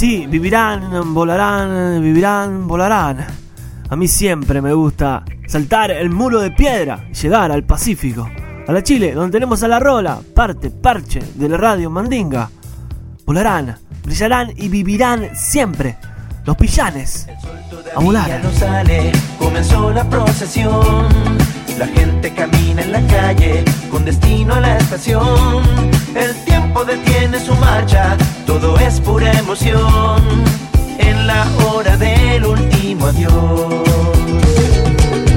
Sí, 0.00 0.26
vivirán, 0.26 1.12
volarán, 1.12 2.00
vivirán, 2.02 2.66
volarán. 2.66 3.18
A 3.90 3.96
mí 3.96 4.08
siempre 4.08 4.62
me 4.62 4.72
gusta 4.72 5.22
saltar 5.46 5.90
el 5.90 6.08
muro 6.08 6.40
de 6.40 6.52
piedra 6.52 7.04
y 7.10 7.14
llegar 7.14 7.52
al 7.52 7.64
Pacífico. 7.64 8.26
A 8.66 8.72
la 8.72 8.82
Chile, 8.82 9.12
donde 9.12 9.32
tenemos 9.32 9.62
a 9.62 9.68
la 9.68 9.78
Rola, 9.78 10.18
parte, 10.34 10.70
parche 10.70 11.20
de 11.34 11.50
la 11.50 11.58
radio 11.58 11.90
Mandinga. 11.90 12.48
Volarán, 13.26 13.76
brillarán 14.02 14.54
y 14.56 14.70
vivirán 14.70 15.36
siempre. 15.36 15.98
Los 16.46 16.56
pillanes. 16.56 17.28
A 17.94 18.00
volar. 18.00 18.40
No 18.42 18.50
sale, 18.52 19.12
comenzó 19.38 19.90
la 19.92 20.08
procesión. 20.08 21.08
La 21.78 21.86
gente 21.88 22.32
camina 22.32 22.80
en 22.80 22.92
la 22.92 23.06
calle 23.06 23.64
con 23.90 24.06
destino 24.06 24.54
a 24.54 24.60
la 24.60 24.78
estación. 24.78 25.99
El 26.14 26.34
tiempo 26.44 26.84
detiene 26.84 27.38
su 27.38 27.54
marcha, 27.56 28.16
todo 28.46 28.76
es 28.78 29.00
pura 29.00 29.30
emoción. 29.38 30.22
En 30.98 31.26
la 31.26 31.46
hora 31.64 31.96
del 31.96 32.44
último 32.44 33.06
adiós. 33.06 33.84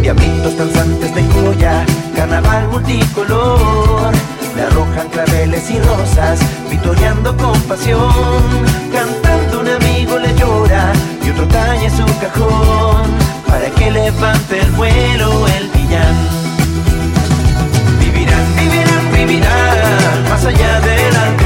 Diablitos 0.01 0.57
danzantes 0.57 1.13
de 1.13 1.23
joya, 1.31 1.85
carnaval 2.15 2.67
multicolor. 2.69 4.11
Le 4.55 4.61
arrojan 4.63 5.07
claveles 5.09 5.69
y 5.69 5.79
rosas, 5.79 6.39
vitoreando 6.69 7.35
con 7.37 7.59
pasión. 7.61 8.11
Cantando 8.91 9.61
un 9.61 9.69
amigo 9.69 10.17
le 10.17 10.35
llora 10.35 10.91
y 11.23 11.29
otro 11.29 11.47
tañe 11.47 11.89
su 11.89 12.05
cajón. 12.19 13.11
Para 13.47 13.69
que 13.69 13.91
levante 13.91 14.59
el 14.59 14.71
vuelo 14.71 15.47
el 15.47 15.69
villán. 15.69 16.42
Más 20.29 20.45
allá 20.45 20.81
alto 21.15 21.42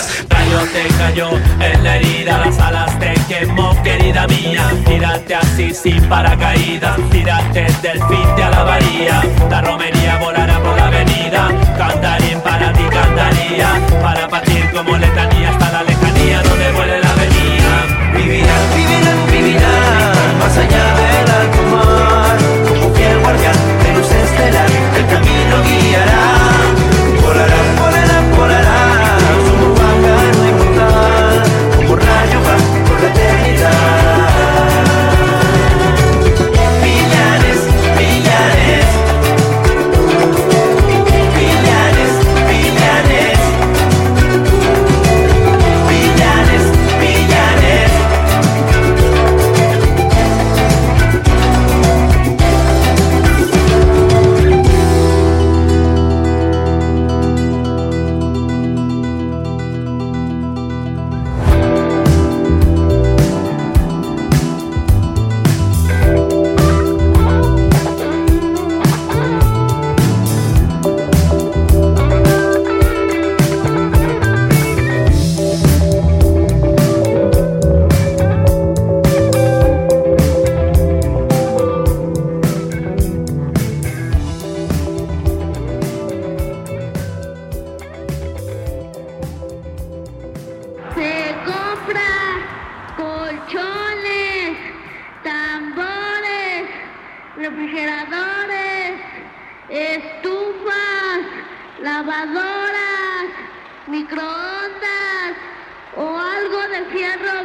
centellas. 0.00 0.24
Rayo 0.28 0.60
te 0.72 0.88
cayó 0.96 1.30
en 1.60 1.84
la 1.84 1.96
herida, 1.96 2.38
las 2.38 2.58
alas 2.58 2.98
te 2.98 3.14
quemó, 3.28 3.80
querida 3.82 4.26
mía. 4.26 4.70
Tírate 4.86 5.34
así 5.34 5.74
sin 5.74 6.02
paracaídas, 6.08 6.98
tírate 7.10 7.66
del 7.82 7.98
fin 8.04 8.36
te 8.36 8.42
alabaría. 8.42 9.22
La 9.50 9.60
romería 9.60 10.18
volará 10.18 10.58
por 10.60 10.76
la 10.76 10.86
avenida, 10.86 11.48
cantarín 11.76 12.40
para 12.40 12.72
ti 12.72 12.84
cantaría. 12.90 13.68
Para 14.02 14.28
partir 14.28 14.70
como 14.72 14.96
letanía 14.96 15.31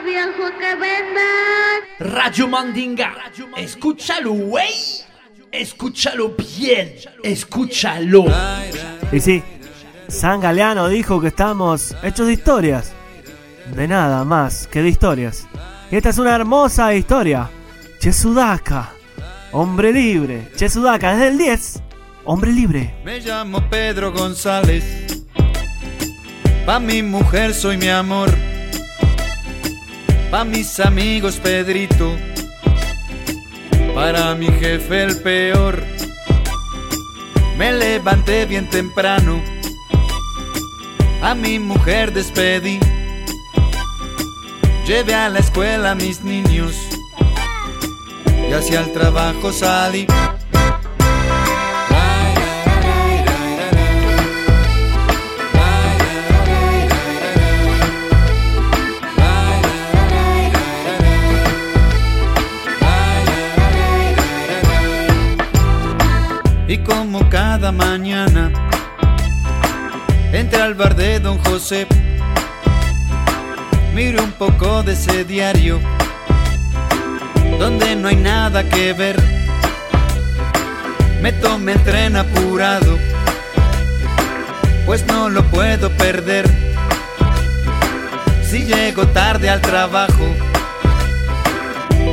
viejo 0.08 0.50
que 0.58 0.76
vendan. 0.76 1.84
Radio 2.00 2.48
Mandinga, 2.48 3.14
escúchalo, 3.58 4.32
güey. 4.32 4.74
Escúchalo 5.52 6.36
bien, 6.36 6.96
escúchalo. 7.24 8.26
Y 9.12 9.20
sí, 9.20 9.44
San 10.08 10.40
Galeano 10.40 10.88
dijo 10.88 11.20
que 11.22 11.28
estamos 11.28 11.96
hechos 12.04 12.28
de 12.28 12.34
historias. 12.34 12.94
De 13.76 13.88
nada 13.88 14.24
más 14.24 14.68
que 14.68 14.82
de 14.82 14.90
historias. 14.90 15.46
Y 15.92 15.98
esta 15.98 16.10
es 16.10 16.18
una 16.18 16.36
hermosa 16.36 16.94
historia. 16.94 17.50
Chesudaka, 18.00 18.94
hombre 19.52 19.92
libre. 19.92 20.50
Chesudaka, 20.56 21.14
desde 21.14 21.28
el 21.30 21.38
10, 21.38 21.82
hombre 22.26 22.52
libre. 22.52 22.96
Me 23.04 23.20
llamo 23.20 23.70
Pedro 23.70 24.12
González. 24.14 25.26
Pa' 26.66 26.80
mi 26.80 27.02
mujer 27.02 27.54
soy 27.54 27.78
mi 27.78 27.90
amor. 27.90 28.30
Pa' 30.32 30.44
mis 30.44 30.80
amigos 30.82 31.40
Pedrito. 31.40 32.16
Para 33.96 34.36
mi 34.36 34.48
jefe 34.48 35.04
el 35.04 35.22
peor. 35.22 35.84
Me 37.58 37.72
levanté 37.72 38.46
bien 38.46 38.70
temprano. 38.70 39.42
A 41.22 41.34
mi 41.34 41.60
mujer 41.60 42.12
despedí. 42.14 42.78
Llevé 44.86 45.16
a 45.16 45.30
la 45.30 45.40
escuela 45.40 45.92
a 45.92 45.96
mis 45.96 46.22
niños. 46.24 46.76
Y 48.50 48.54
hacia 48.54 48.82
el 48.82 48.92
trabajo 48.92 49.54
salí. 49.54 50.08
Cada 67.30 67.72
mañana 67.72 68.52
entré 70.32 70.62
al 70.62 70.74
bar 70.74 70.96
de 70.96 71.20
Don 71.20 71.38
José, 71.40 71.88
miro 73.94 74.24
un 74.24 74.32
poco 74.32 74.84
de 74.84 74.94
ese 74.94 75.24
diario 75.24 75.80
donde 77.60 77.96
no 77.96 78.08
hay 78.08 78.16
nada 78.16 78.64
que 78.64 78.94
ver. 78.94 79.16
Me 81.22 81.32
tomé 81.34 81.74
el 81.74 81.84
tren 81.84 82.16
apurado, 82.16 82.98
pues 84.86 85.06
no 85.08 85.30
lo 85.30 85.44
puedo 85.46 85.90
perder. 85.98 86.46
Si 88.44 88.64
llego 88.64 89.08
tarde 89.08 89.50
al 89.50 89.62
trabajo, 89.62 90.26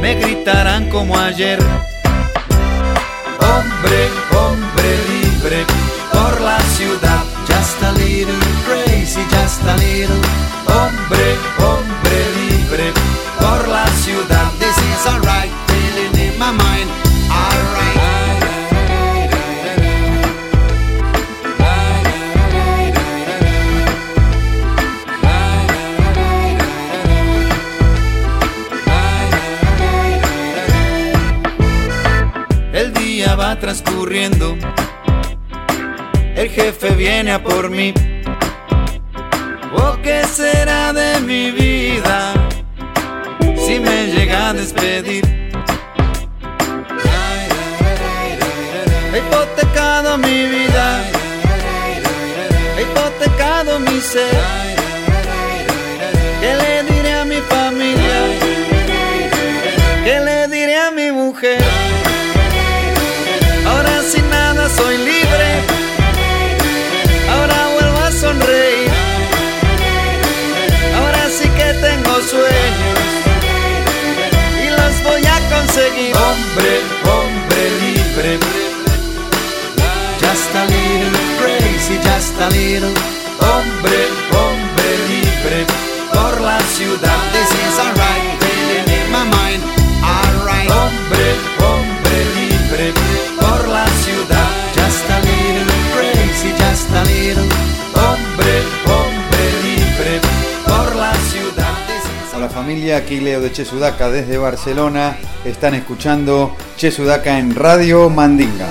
me 0.01 0.15
gritarán 0.15 0.89
como 0.91 1.19
ayer. 1.19 1.59
Hombre 3.41 4.14
Hombre, 9.63 11.37
hombre 11.59 12.17
libre 12.49 12.93
por 13.39 13.69
la 13.69 13.87
ciudad. 14.03 14.51
This 14.59 14.77
is 14.77 15.07
alright, 15.07 15.51
feeling 15.69 16.33
in 16.33 16.39
my 16.39 16.51
mind. 16.51 16.91
El 32.73 32.93
día 32.93 33.37
va 33.37 33.57
transcurriendo. 33.61 34.57
El 36.35 36.51
jefe 36.51 36.91
viene 36.97 37.31
a 37.31 37.43
por 37.43 37.71
mí. 37.71 37.95
Familia, 102.75 102.97
aquí 102.97 103.21
Leo 103.21 103.41
de 103.41 103.53
Chesudaca 103.53 104.11
desde 104.11 104.37
Barcelona. 104.37 105.17
Están 105.45 105.75
escuchando 105.75 106.57
Chesudaca 106.77 107.39
en 107.39 107.55
Radio 107.55 108.11
Mandinga. 108.11 108.67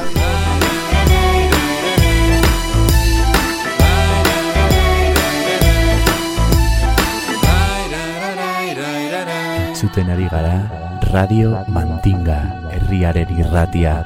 Zuten 9.74 10.10
ari 10.10 10.28
gara 10.28 11.00
Radio 11.14 11.64
Mandinga, 11.70 12.60
herriaren 12.74 13.40
irratia. 13.40 14.06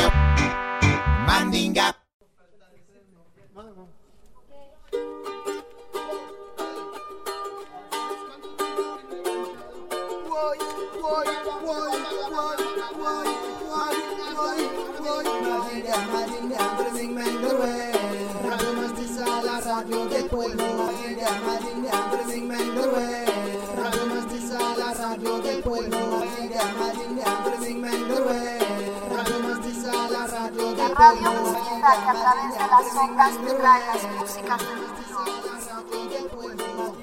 Que 31.81 31.87
a 31.87 32.13
través 32.13 32.53
de 32.53 32.67
las 32.67 32.95
ondas 32.95 33.33
trae 33.57 33.81
las 33.87 34.03
músicas 34.15 34.59
del 34.59 36.29
mundo. 36.31 36.95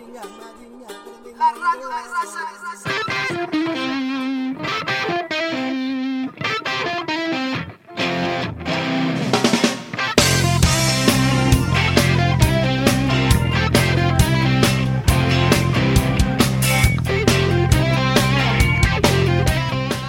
La 1.37 1.51
radio 1.51 1.89
de 1.89 1.95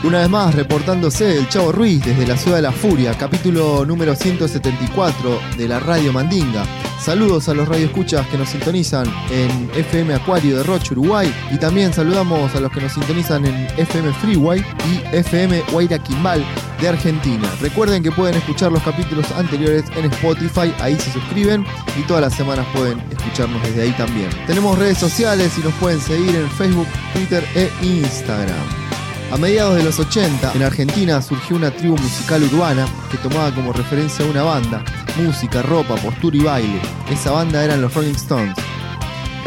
Una 0.01 0.19
vez 0.19 0.29
más, 0.29 0.55
reportándose 0.55 1.37
el 1.37 1.49
Chavo 1.49 1.73
Ruiz 1.73 2.01
desde 2.05 2.25
la 2.25 2.37
Ciudad 2.37 2.55
de 2.57 2.61
la 2.61 2.71
Furia, 2.71 3.13
capítulo 3.17 3.85
número 3.85 4.15
174 4.15 5.39
de 5.57 5.67
la 5.67 5.81
Radio 5.81 6.13
Mandinga. 6.13 6.63
Saludos 7.01 7.49
a 7.49 7.53
los 7.53 7.67
radioescuchas 7.67 8.25
que 8.27 8.37
nos 8.37 8.47
sintonizan 8.47 9.05
en 9.29 9.69
FM 9.75 10.13
Acuario 10.13 10.55
de 10.55 10.63
Roche, 10.63 10.93
Uruguay. 10.93 11.33
Y 11.51 11.57
también 11.57 11.91
saludamos 11.91 12.55
a 12.55 12.61
los 12.61 12.71
que 12.71 12.79
nos 12.79 12.93
sintonizan 12.93 13.45
en 13.45 13.67
FM 13.77 14.13
Freeway 14.13 14.63
y 14.89 15.15
FM 15.17 15.63
Guairaquimbal 15.69 16.45
de 16.79 16.87
Argentina. 16.87 17.49
Recuerden 17.59 18.01
que 18.01 18.11
pueden 18.11 18.35
escuchar 18.35 18.71
los 18.71 18.81
capítulos 18.83 19.29
anteriores 19.33 19.83
en 19.97 20.05
Spotify, 20.05 20.73
ahí 20.79 20.95
se 20.95 21.11
suscriben 21.11 21.65
y 21.97 22.03
todas 22.03 22.21
las 22.21 22.35
semanas 22.35 22.65
pueden 22.73 23.01
escucharnos 23.11 23.61
desde 23.63 23.81
ahí 23.81 23.91
también. 23.91 24.29
Tenemos 24.47 24.79
redes 24.79 24.97
sociales 24.97 25.51
y 25.57 25.61
nos 25.61 25.73
pueden 25.73 25.99
seguir 25.99 26.33
en 26.35 26.49
Facebook, 26.51 26.87
Twitter 27.13 27.43
e 27.53 27.69
Instagram. 27.83 28.88
A 29.31 29.37
mediados 29.37 29.75
de 29.75 29.83
los 29.83 29.99
80, 29.99 30.53
en 30.55 30.63
Argentina 30.63 31.21
surgió 31.21 31.55
una 31.55 31.69
tribu 31.69 31.95
musical 31.97 32.43
urbana 32.43 32.87
que 33.11 33.17
tomaba 33.17 33.53
como 33.53 33.71
referencia 33.71 34.25
una 34.25 34.41
banda, 34.41 34.83
música, 35.23 35.61
ropa, 35.61 35.95
postura 35.97 36.35
y 36.35 36.39
baile. 36.39 36.81
Esa 37.11 37.31
banda 37.31 37.63
eran 37.63 37.79
los 37.79 37.93
Rolling 37.93 38.15
Stones. 38.15 38.57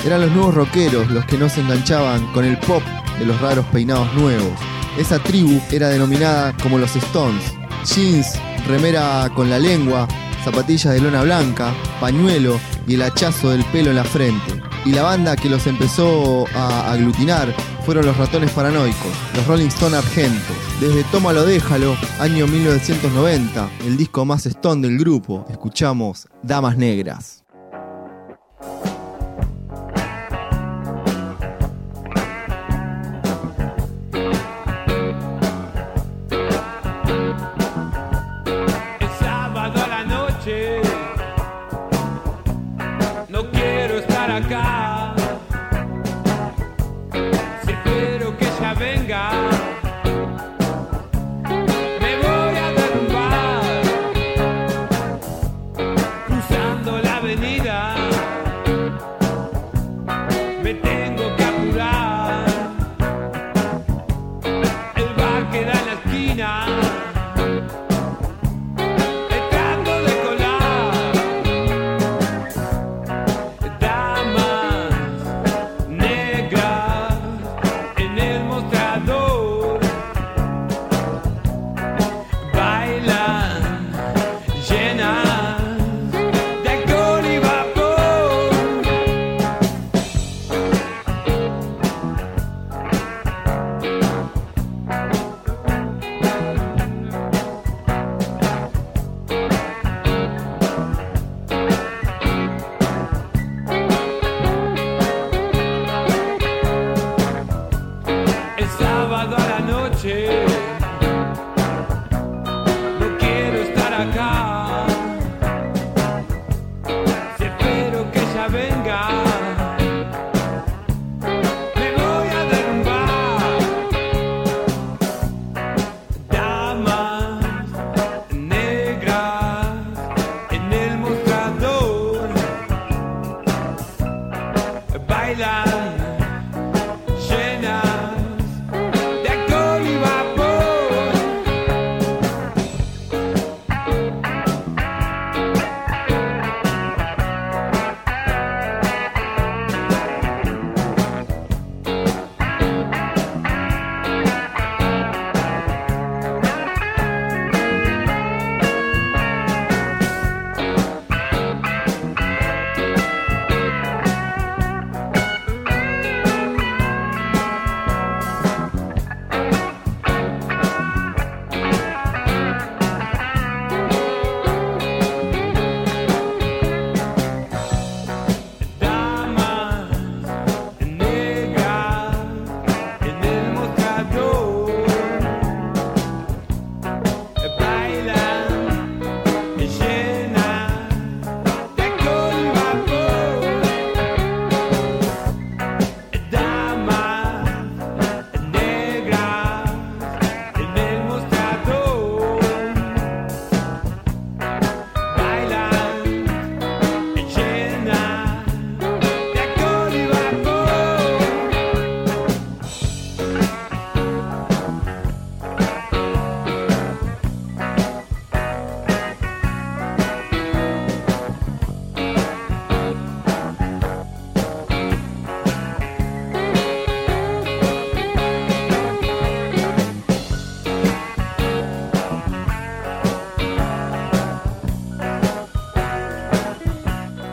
Eran 0.06 0.20
los 0.20 0.30
nuevos 0.30 0.54
rockeros 0.54 1.10
los 1.10 1.24
que 1.24 1.36
no 1.36 1.48
se 1.48 1.62
enganchaban 1.62 2.24
con 2.32 2.44
el 2.44 2.58
pop 2.58 2.82
de 3.18 3.26
los 3.26 3.40
raros 3.40 3.66
peinados 3.66 4.12
nuevos. 4.14 4.52
Esa 4.96 5.18
tribu 5.18 5.60
era 5.72 5.88
denominada 5.88 6.56
como 6.62 6.78
los 6.78 6.94
Stones. 6.94 7.42
Jeans, 7.84 8.38
remera 8.68 9.28
con 9.34 9.50
la 9.50 9.58
lengua, 9.58 10.06
zapatillas 10.44 10.94
de 10.94 11.00
lona 11.00 11.22
blanca, 11.22 11.74
pañuelo 12.00 12.60
y 12.86 12.94
el 12.94 13.02
hachazo 13.02 13.50
del 13.50 13.64
pelo 13.66 13.90
en 13.90 13.96
la 13.96 14.04
frente. 14.04 14.62
Y 14.84 14.92
la 14.92 15.02
banda 15.02 15.34
que 15.34 15.48
los 15.48 15.66
empezó 15.66 16.44
a 16.54 16.92
aglutinar 16.92 17.52
fueron 17.82 18.06
los 18.06 18.16
ratones 18.16 18.50
paranoicos, 18.52 19.12
los 19.34 19.46
Rolling 19.46 19.66
Stone 19.66 19.96
argentos. 19.96 20.56
Desde 20.80 21.04
Tómalo 21.04 21.44
Déjalo, 21.44 21.96
año 22.18 22.46
1990, 22.46 23.70
el 23.84 23.96
disco 23.96 24.24
más 24.24 24.46
stone 24.46 24.86
del 24.86 24.98
grupo, 24.98 25.44
escuchamos 25.50 26.28
Damas 26.42 26.76
Negras. 26.76 27.41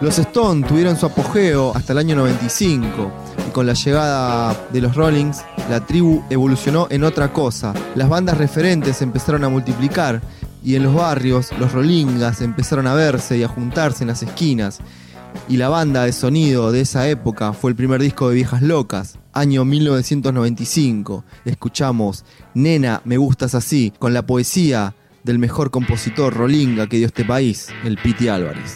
Los 0.10 0.18
Stones 0.18 0.68
tuvieron 0.68 0.98
su 0.98 1.06
apogeo 1.06 1.72
hasta 1.76 1.94
el 1.94 2.00
año 2.00 2.16
95 2.16 3.12
y 3.48 3.52
con 3.52 3.68
la 3.68 3.74
llegada 3.74 4.60
de 4.74 4.82
los 4.82 4.96
Rollings, 4.96 5.44
la 5.70 5.86
tribu 5.86 6.24
evolucionó 6.32 6.88
en 6.90 7.04
otra 7.04 7.32
cosa. 7.32 7.76
Las 7.94 8.10
bandas 8.10 8.40
referentes 8.40 9.04
empezaron 9.04 9.44
a 9.44 9.50
multiplicar 9.50 10.20
y 10.64 10.74
en 10.74 10.82
los 10.82 10.96
barrios 10.96 11.52
los 11.60 11.74
Rollingas 11.74 12.42
empezaron 12.42 12.88
a 12.88 12.96
verse 12.96 13.38
y 13.38 13.44
a 13.44 13.48
juntarse 13.48 14.04
en 14.04 14.08
las 14.08 14.24
esquinas. 14.24 14.80
Y 15.48 15.58
la 15.58 15.70
banda 15.70 16.06
de 16.06 16.12
sonido 16.12 16.72
de 16.72 16.82
esa 16.82 17.08
época 17.08 17.54
fue 17.54 17.70
el 17.70 17.76
primer 17.76 18.02
disco 18.02 18.30
de 18.30 18.36
Viejas 18.36 18.64
Locas, 18.64 19.20
año 19.32 19.64
1995. 19.64 21.24
Escuchamos 21.46 22.26
Nena, 22.56 23.04
me 23.06 23.18
gustas 23.18 23.54
así, 23.54 23.94
con 24.00 24.16
la 24.16 24.26
poesía 24.26 24.96
del 25.24 25.38
mejor 25.38 25.70
compositor 25.70 26.34
Rollinga 26.34 26.88
que 26.88 26.98
dio 26.98 27.06
este 27.06 27.26
país, 27.26 27.68
el 27.84 28.00
Piti 28.00 28.28
Álvarez. 28.28 28.76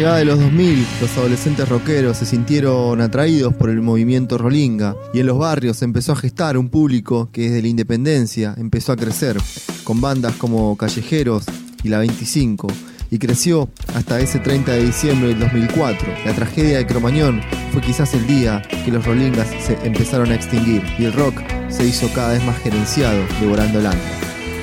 Llegada 0.00 0.16
de 0.16 0.24
los 0.24 0.38
2000, 0.38 0.86
los 1.02 1.18
adolescentes 1.18 1.68
rockeros 1.68 2.16
se 2.16 2.24
sintieron 2.24 3.02
atraídos 3.02 3.52
por 3.52 3.68
el 3.68 3.82
movimiento 3.82 4.38
Rolinga 4.38 4.96
y 5.12 5.20
en 5.20 5.26
los 5.26 5.36
barrios 5.36 5.76
se 5.76 5.84
empezó 5.84 6.12
a 6.12 6.16
gestar 6.16 6.56
un 6.56 6.70
público 6.70 7.28
que 7.30 7.42
desde 7.42 7.60
la 7.60 7.68
independencia 7.68 8.54
empezó 8.56 8.92
a 8.92 8.96
crecer, 8.96 9.36
con 9.84 10.00
bandas 10.00 10.36
como 10.36 10.74
Callejeros 10.78 11.44
y 11.82 11.90
La 11.90 11.98
25, 11.98 12.68
y 13.10 13.18
creció 13.18 13.68
hasta 13.94 14.18
ese 14.20 14.38
30 14.38 14.72
de 14.72 14.86
diciembre 14.86 15.28
del 15.28 15.40
2004. 15.40 16.08
La 16.24 16.32
tragedia 16.32 16.78
de 16.78 16.86
Cromañón 16.86 17.42
fue 17.70 17.82
quizás 17.82 18.14
el 18.14 18.26
día 18.26 18.62
que 18.82 18.90
los 18.90 19.04
Rolingas 19.04 19.48
se 19.62 19.74
empezaron 19.86 20.30
a 20.30 20.34
extinguir 20.34 20.82
y 20.98 21.04
el 21.04 21.12
rock 21.12 21.42
se 21.68 21.86
hizo 21.86 22.10
cada 22.14 22.32
vez 22.32 22.42
más 22.46 22.56
gerenciado, 22.60 23.22
devorando 23.38 23.80
el 23.80 23.86
anda. 23.86 24.10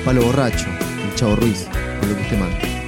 Palo 0.04 0.20
Borracho, 0.20 0.66
el 1.08 1.14
Chavo 1.14 1.36
Ruiz, 1.36 1.68
con 2.00 2.08
lo 2.08 2.16
que 2.16 2.22
usted 2.22 2.38
manda. 2.40 2.87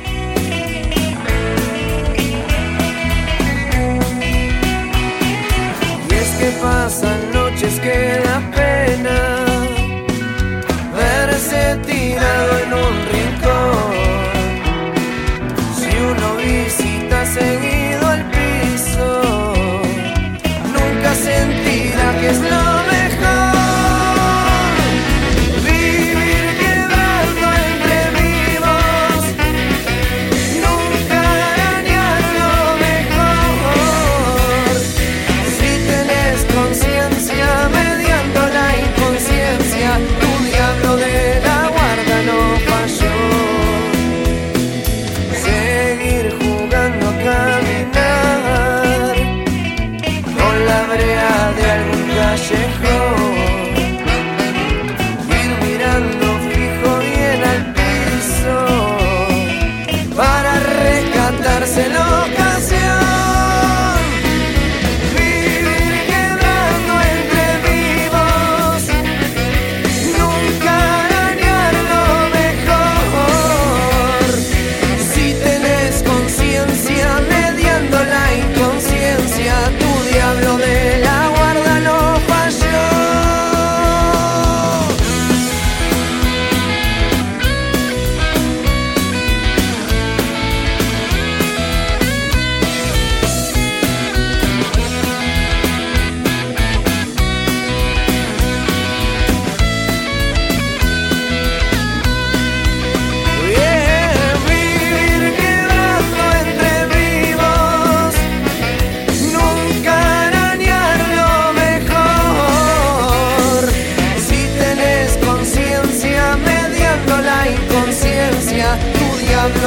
Que 6.40 6.50
pasan 6.62 7.32
noches 7.34 7.78
que 7.80 8.22
da 8.24 8.59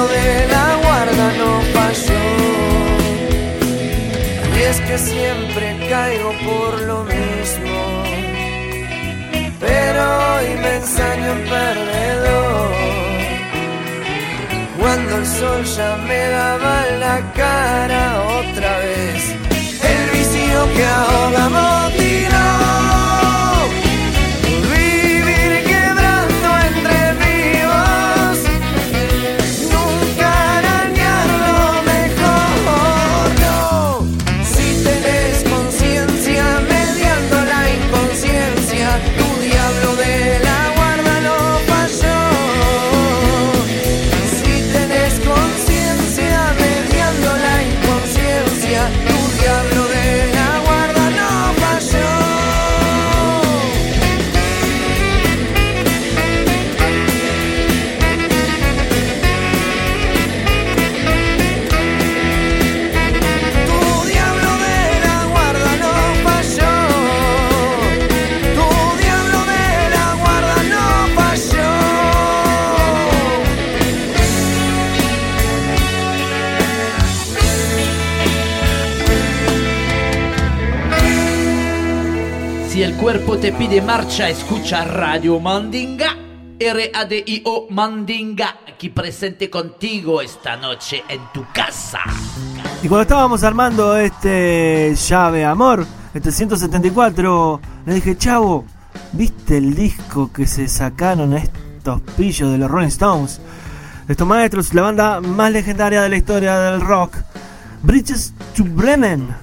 de 0.08 0.48
la 0.48 0.76
guarda 0.84 1.26
no 1.40 1.62
falló. 1.74 2.26
Y 4.58 4.62
es 4.62 4.80
que 4.82 4.98
siempre 4.98 5.66
caigo 5.90 6.32
por 6.50 6.82
lo 6.82 7.04
mismo. 7.04 7.78
Pero 9.60 10.02
hoy 10.30 10.48
me 10.62 10.76
ensaño 10.76 11.32
en 11.38 11.44
perdedor. 11.56 12.72
Cuando 14.80 15.18
el 15.18 15.26
sol 15.26 15.64
ya 15.64 15.96
me 16.08 16.22
daba 16.30 16.86
la 17.00 17.34
cara 17.34 18.24
otra 18.40 18.80
vez. 18.80 19.22
El 19.92 20.02
vicio 20.18 20.74
que 20.76 20.86
ahoga 20.86 21.50
te 83.44 83.52
pide 83.52 83.82
marcha, 83.82 84.30
escucha 84.30 84.86
Radio 84.86 85.38
Mandinga. 85.38 86.16
R-A-D-I-O 86.58 87.68
Mandinga, 87.72 88.60
aquí 88.66 88.88
presente 88.88 89.50
contigo 89.50 90.22
esta 90.22 90.56
noche 90.56 91.04
en 91.10 91.20
tu 91.34 91.46
casa. 91.54 92.00
Y 92.82 92.88
cuando 92.88 93.02
estábamos 93.02 93.44
armando 93.44 93.98
este 93.98 94.96
llave 94.96 95.44
amor, 95.44 95.86
este 96.14 96.32
174, 96.32 97.60
le 97.86 97.94
dije, 97.96 98.18
chavo, 98.18 98.64
¿viste 99.12 99.58
el 99.58 99.76
disco 99.76 100.32
que 100.32 100.48
se 100.48 100.70
sacaron 100.70 101.34
estos 101.34 102.00
pillos 102.16 102.50
de 102.50 102.58
los 102.58 102.72
Rolling 102.72 102.88
Stones? 102.88 103.42
Estos 104.08 104.26
maestros, 104.26 104.74
la 104.74 104.84
banda 104.84 105.20
más 105.20 105.52
legendaria 105.52 106.02
de 106.02 106.08
la 106.08 106.16
historia 106.16 106.60
del 106.62 106.80
rock, 106.80 107.18
Bridges 107.82 108.34
to 108.56 108.64
Bremen, 108.64 109.36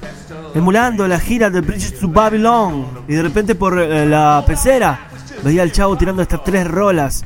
emulando 0.55 1.07
la 1.07 1.19
gira 1.19 1.51
de 1.51 1.61
Bridges 1.61 1.99
to 1.99 2.09
Babylon. 2.09 3.05
Y 3.09 3.15
de 3.15 3.23
repente 3.23 3.55
por 3.55 3.79
eh, 3.79 4.07
la 4.07 4.43
pecera 4.47 5.09
veía 5.43 5.63
al 5.63 5.73
chavo 5.73 5.97
tirando 5.97 6.23
estas 6.23 6.45
tres 6.45 6.67
rolas 6.67 7.25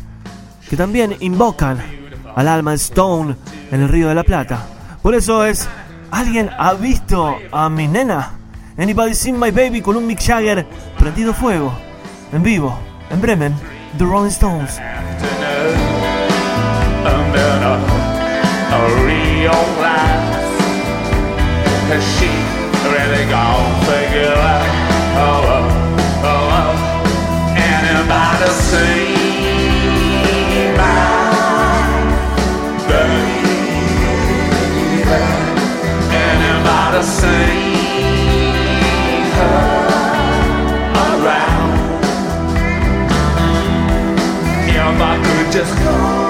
que 0.68 0.76
también 0.76 1.16
invocan 1.20 1.78
al 2.34 2.48
alma 2.48 2.74
Stone 2.74 3.36
en 3.70 3.82
el 3.82 3.88
Río 3.88 4.08
de 4.08 4.14
la 4.14 4.24
Plata. 4.24 4.66
Por 5.02 5.14
eso 5.14 5.44
es, 5.44 5.68
¿alguien 6.10 6.50
ha 6.58 6.74
visto 6.74 7.36
a 7.52 7.68
mi 7.68 7.86
nena? 7.86 8.32
Anybody 8.76 9.14
seen 9.14 9.38
my 9.38 9.50
baby 9.50 9.80
con 9.80 9.96
un 9.96 10.06
Mick 10.06 10.20
Jagger 10.20 10.66
prendido 10.98 11.32
fuego, 11.32 11.72
en 12.32 12.42
vivo, 12.42 12.76
en 13.10 13.20
Bremen, 13.20 13.54
The 13.98 14.04
Rolling 14.04 14.30
Stones. 14.30 14.80
Gone 23.34 23.74
figure 23.88 24.38
out? 24.52 24.66
Oh, 25.26 25.54
oh, 25.54 26.30
oh, 26.30 26.58
oh. 26.58 26.72
Anybody 27.72 28.48
see 28.68 29.10
my 30.78 30.98
baby? 32.88 33.74
Anybody 36.26 37.02
see 37.18 37.60
her 39.38 39.58
around? 41.06 41.72
If 44.76 44.98
I 45.10 45.14
could 45.24 45.48
just 45.52 45.74
close 45.80 46.23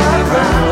around. 0.00 0.69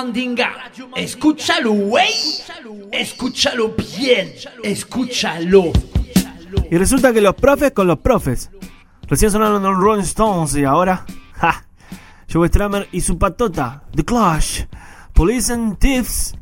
Mandinga. 0.00 0.72
Escúchalo, 0.96 1.72
güey. 1.72 2.08
Escúchalo 2.90 3.74
bien. 3.98 4.32
Escúchalo. 4.62 5.72
Y 6.70 6.78
resulta 6.78 7.12
que 7.12 7.20
los 7.20 7.34
profes 7.34 7.72
con 7.72 7.86
los 7.86 7.98
profes. 7.98 8.50
Recién 9.08 9.30
sonaron 9.30 9.62
los 9.62 9.76
Rolling 9.76 10.02
Stones 10.02 10.56
y 10.56 10.64
ahora. 10.64 11.04
¡Ja! 11.34 11.66
Joe 12.32 12.48
Stramer 12.48 12.88
y 12.92 13.02
su 13.02 13.18
patota. 13.18 13.82
The 13.94 14.02
Clash. 14.02 14.62
Police 15.12 15.52
and 15.52 15.76
Thieves. 15.78 16.34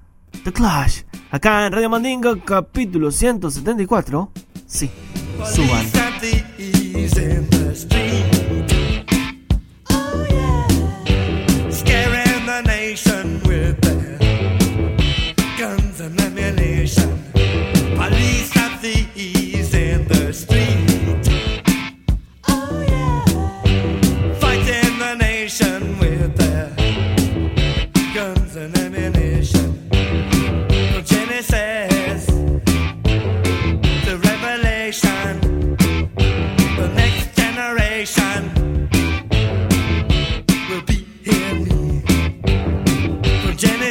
The 0.44 0.52
Clash. 0.52 1.02
Acá 1.32 1.66
en 1.66 1.72
Radio 1.72 1.90
Mandinga, 1.90 2.36
capítulo 2.44 3.10
174. 3.10 4.30
Sí, 4.66 4.88
suban. 5.52 5.84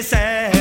sincère. 0.01 0.56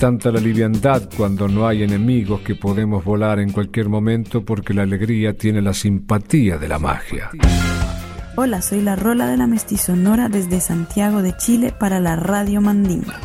Tanta 0.00 0.32
la 0.32 0.40
liviandad 0.40 1.10
cuando 1.14 1.46
no 1.46 1.68
hay 1.68 1.82
enemigos 1.82 2.40
que 2.40 2.54
podemos 2.54 3.04
volar 3.04 3.38
en 3.38 3.52
cualquier 3.52 3.90
momento 3.90 4.42
porque 4.42 4.72
la 4.72 4.84
alegría 4.84 5.36
tiene 5.36 5.60
la 5.60 5.74
simpatía 5.74 6.56
de 6.56 6.68
la 6.68 6.78
magia. 6.78 7.28
Hola, 8.34 8.62
soy 8.62 8.80
la 8.80 8.96
Rola 8.96 9.26
de 9.26 9.36
la 9.36 9.46
Mestizonora 9.46 10.30
desde 10.30 10.62
Santiago 10.62 11.20
de 11.20 11.36
Chile 11.36 11.74
para 11.78 12.00
la 12.00 12.16
Radio 12.16 12.62
Mandinga. 12.62 13.20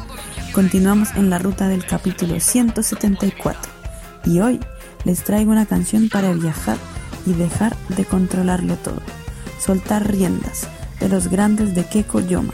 Continuamos 0.51 1.15
en 1.15 1.29
la 1.29 1.39
ruta 1.39 1.69
del 1.69 1.85
capítulo 1.85 2.41
174 2.41 3.71
y 4.25 4.41
hoy 4.41 4.59
les 5.05 5.23
traigo 5.23 5.53
una 5.53 5.67
canción 5.67 6.09
para 6.09 6.33
viajar 6.33 6.77
y 7.25 7.31
dejar 7.31 7.73
de 7.95 8.03
controlarlo 8.03 8.75
todo. 8.75 9.01
Soltar 9.59 10.11
riendas 10.11 10.67
de 10.99 11.07
los 11.07 11.29
grandes 11.29 11.73
de 11.73 11.85
Keko 11.85 12.19
Yoma, 12.19 12.53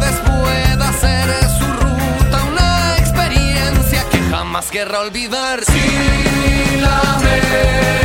que 4.61 4.67
jamás 4.67 4.71
querrá 4.71 4.99
olvidar. 4.99 5.63
Si 5.63 6.79
la 6.79 8.00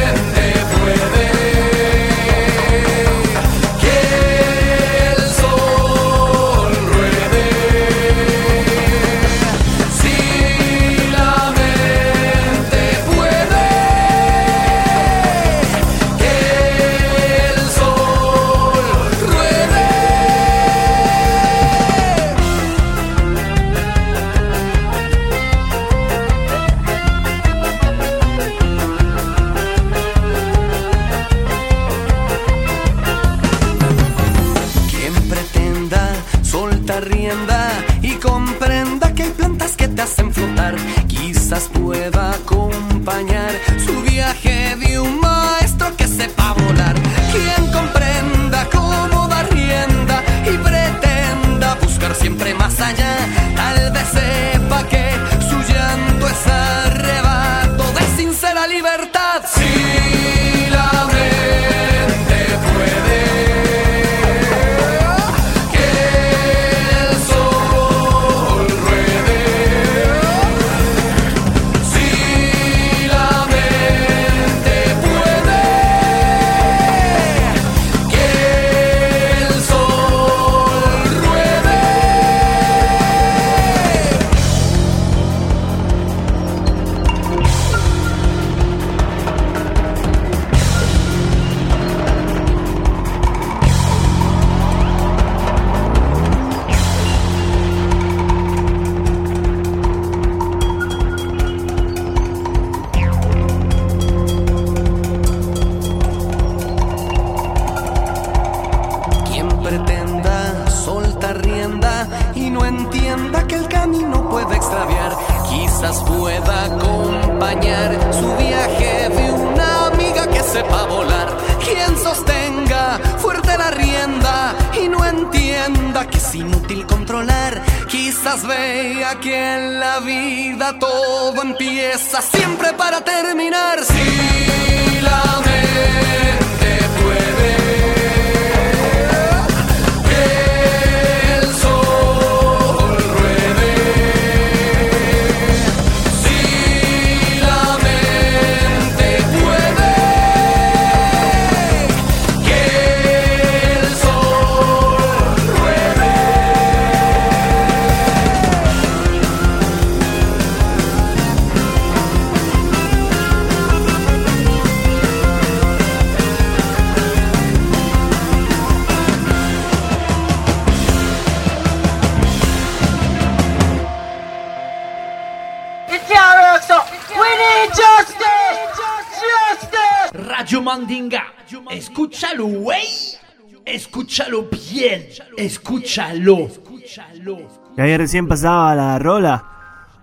escúchalo. 185.97 187.39
Y 187.77 187.81
ahí 187.81 187.97
recién 187.97 188.29
pasaba 188.29 188.75
la 188.75 188.99
rola, 188.99 189.45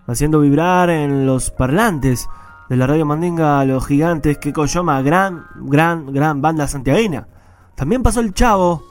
haciendo 0.07 0.39
vibrar 0.39 0.89
en 0.89 1.25
los 1.25 1.51
parlantes 1.51 2.27
de 2.69 2.77
la 2.77 2.87
radio 2.87 3.05
Mandinga 3.05 3.59
a 3.59 3.65
los 3.65 3.85
gigantes 3.85 4.37
que 4.37 4.53
Coyoma, 4.53 5.01
gran, 5.01 5.45
gran, 5.55 6.11
gran 6.11 6.41
banda 6.41 6.67
santiaguina. 6.67 7.27
También 7.75 8.01
pasó 8.01 8.19
el 8.21 8.33
Chavo 8.33 8.83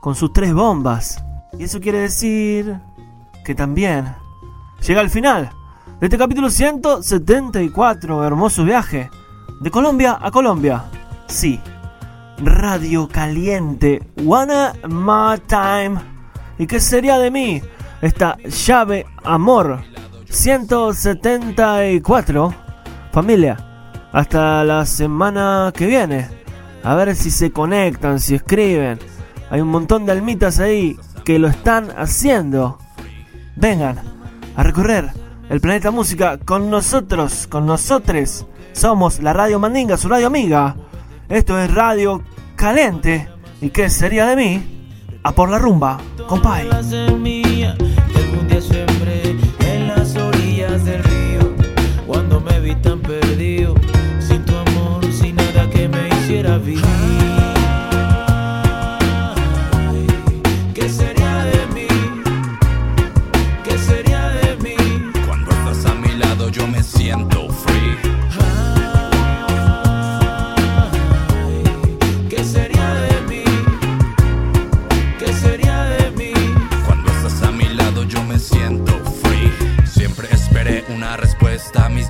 con 0.00 0.14
sus 0.14 0.32
tres 0.32 0.52
bombas. 0.52 1.22
Y 1.58 1.64
eso 1.64 1.80
quiere 1.80 2.00
decir 2.00 2.78
que 3.44 3.54
también 3.54 4.14
llega 4.86 5.00
al 5.00 5.10
final 5.10 5.50
de 6.00 6.06
este 6.06 6.18
capítulo 6.18 6.50
174, 6.50 8.24
hermoso 8.24 8.64
viaje 8.64 9.10
de 9.60 9.70
Colombia 9.70 10.18
a 10.20 10.30
Colombia. 10.30 10.84
Sí, 11.26 11.60
Radio 12.38 13.08
Caliente, 13.08 14.02
One 14.26 14.72
More 14.88 15.40
Time. 15.46 16.19
¿Y 16.60 16.66
qué 16.66 16.78
sería 16.78 17.18
de 17.18 17.30
mí? 17.30 17.62
Esta 18.02 18.36
llave 18.36 19.06
amor 19.24 19.80
174. 20.28 22.54
Familia, 23.10 23.56
hasta 24.12 24.62
la 24.64 24.84
semana 24.84 25.72
que 25.74 25.86
viene. 25.86 26.28
A 26.82 26.94
ver 26.96 27.16
si 27.16 27.30
se 27.30 27.50
conectan, 27.50 28.20
si 28.20 28.34
escriben. 28.34 28.98
Hay 29.48 29.62
un 29.62 29.68
montón 29.68 30.04
de 30.04 30.12
almitas 30.12 30.60
ahí 30.60 30.98
que 31.24 31.38
lo 31.38 31.48
están 31.48 31.92
haciendo. 31.96 32.76
Vengan 33.56 33.98
a 34.54 34.62
recorrer 34.62 35.08
el 35.48 35.62
planeta 35.62 35.90
música 35.90 36.36
con 36.36 36.68
nosotros, 36.68 37.46
con 37.46 37.64
nosotres. 37.64 38.44
Somos 38.72 39.20
la 39.20 39.32
Radio 39.32 39.58
Mandinga, 39.58 39.96
su 39.96 40.10
radio 40.10 40.26
amiga. 40.26 40.76
Esto 41.30 41.58
es 41.58 41.72
Radio 41.72 42.22
Caliente. 42.54 43.30
¿Y 43.62 43.70
qué 43.70 43.88
sería 43.88 44.26
de 44.26 44.36
mí? 44.36 44.79
A 45.22 45.32
por 45.32 45.50
la 45.50 45.58
rumba, 45.58 45.98
compay. 46.26 46.66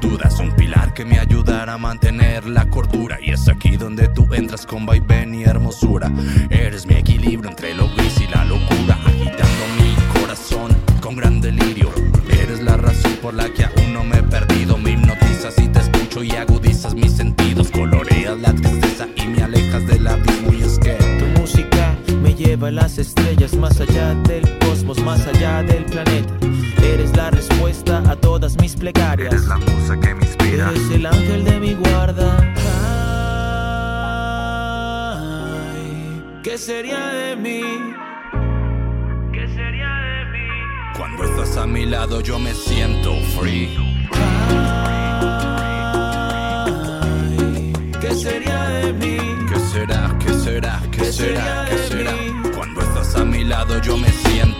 Dudas, 0.00 0.40
un 0.40 0.52
pilar 0.52 0.94
que 0.94 1.04
me 1.04 1.18
ayudara 1.18 1.74
a 1.74 1.78
mantener 1.78 2.46
la 2.46 2.68
cordura. 2.68 3.18
Y 3.22 3.30
es 3.30 3.48
aquí 3.48 3.76
donde 3.76 4.08
tú 4.08 4.32
entras 4.32 4.66
con 4.66 4.86
vaivén 4.86 5.34
y 5.34 5.44
hermosura. 5.44 6.10
Eres 6.48 6.86
mi 6.86 6.94
equilibrio 6.94 7.50
entre 7.50 7.74
lo 7.74 7.88
gris 7.94 8.20
y 8.20 8.26
la 8.26 8.44
locura, 8.44 8.98
agitando 9.06 9.64
mi 9.78 10.20
corazón 10.20 10.76
con 11.00 11.16
gran 11.16 11.40
delirio. 11.40 11.90
Eres 12.30 12.62
la 12.62 12.76
razón 12.76 13.12
por 13.22 13.34
la 13.34 13.48
que 13.50 13.64
aún 13.64 13.92
no 13.92 14.04
me 14.04 14.18
he 14.18 14.22
perdido. 14.22 14.78
Me 14.78 14.92
hipnotizas 14.92 15.58
y 15.58 15.68
te 15.68 15.80
escucho 15.80 16.22
y 16.22 16.32
agudizas 16.32 16.94
mis 16.94 17.12
sentidos. 17.12 17.70
Coloreas 17.70 18.38
la 18.38 18.52
tristeza 18.54 19.06
y 19.16 19.26
me 19.26 19.42
alejas 19.42 19.86
del 19.86 20.06
abismo. 20.06 20.49
Lleva 22.40 22.68
a 22.68 22.70
las 22.70 22.96
estrellas, 22.96 23.54
más 23.54 23.78
allá 23.80 24.14
del 24.14 24.58
cosmos, 24.60 24.98
más 25.02 25.26
allá 25.26 25.62
del 25.62 25.84
planeta. 25.84 26.32
Eres 26.82 27.14
la 27.14 27.30
respuesta 27.30 28.02
a 28.10 28.16
todas 28.16 28.58
mis 28.60 28.74
plegarias. 28.76 29.32
Eres 29.32 29.46
la 29.46 29.58
musa 29.58 30.00
que 30.00 30.14
me 30.14 30.24
inspira. 30.24 30.70
Eres 30.70 30.90
el 30.90 31.06
ángel 31.06 31.44
de 31.44 31.60
mi 31.60 31.74
guarda. 31.74 32.38
Ay, 35.62 36.22
¿Qué 36.42 36.56
sería 36.56 37.06
de 37.08 37.36
mí? 37.36 37.60
¿Qué 39.32 39.46
sería 39.48 39.90
de 40.08 40.24
mí? 40.32 40.48
cuando 40.96 41.24
estás 41.24 41.56
a 41.58 41.66
mi 41.66 41.84
lado 41.86 42.20
yo 42.22 42.38
me 42.38 42.54
siento 42.54 43.14
free. 43.38 43.76
¿Qué 48.00 48.14
sería 48.14 48.62
de 48.68 48.92
mí? 48.94 49.29
¿Qué 49.72 49.78
será? 49.78 50.18
¿Qué 50.18 50.32
será? 50.34 50.82
¿Qué 50.90 51.12
será? 51.12 51.64
¿Qué 51.70 51.78
será? 51.78 52.12
Cuando 52.56 52.80
estás 52.80 53.14
a 53.14 53.24
mi 53.24 53.44
lado 53.44 53.80
yo 53.80 53.96
me 53.96 54.10
siento 54.10 54.59